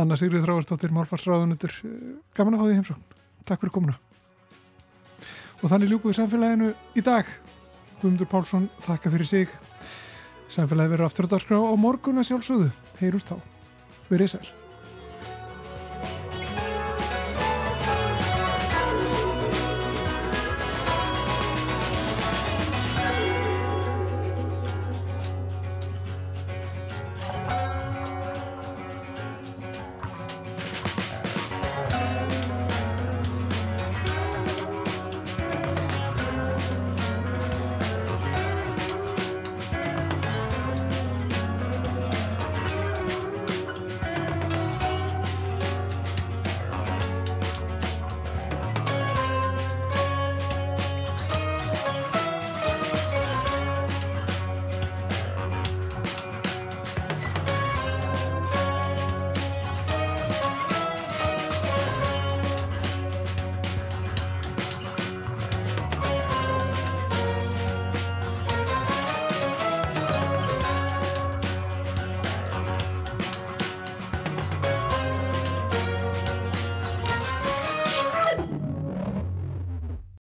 [0.00, 1.76] Anna Sigrið Þráarsdóttir, Málfarsráðunundur,
[2.40, 3.18] gaman að fá því heimsókn.
[3.44, 4.00] Takk fyrir komuna.
[5.60, 7.28] Og þannig ljúkum við samfélaginu í dag.
[8.00, 9.58] Guðmundur Pálsson, þakka fyrir sig.
[10.50, 12.72] Samfélagi verður aftur að dagskrá á morgun að sjálfsögðu.
[13.02, 13.36] Heyrumst þá.
[14.08, 14.59] Verið sæl.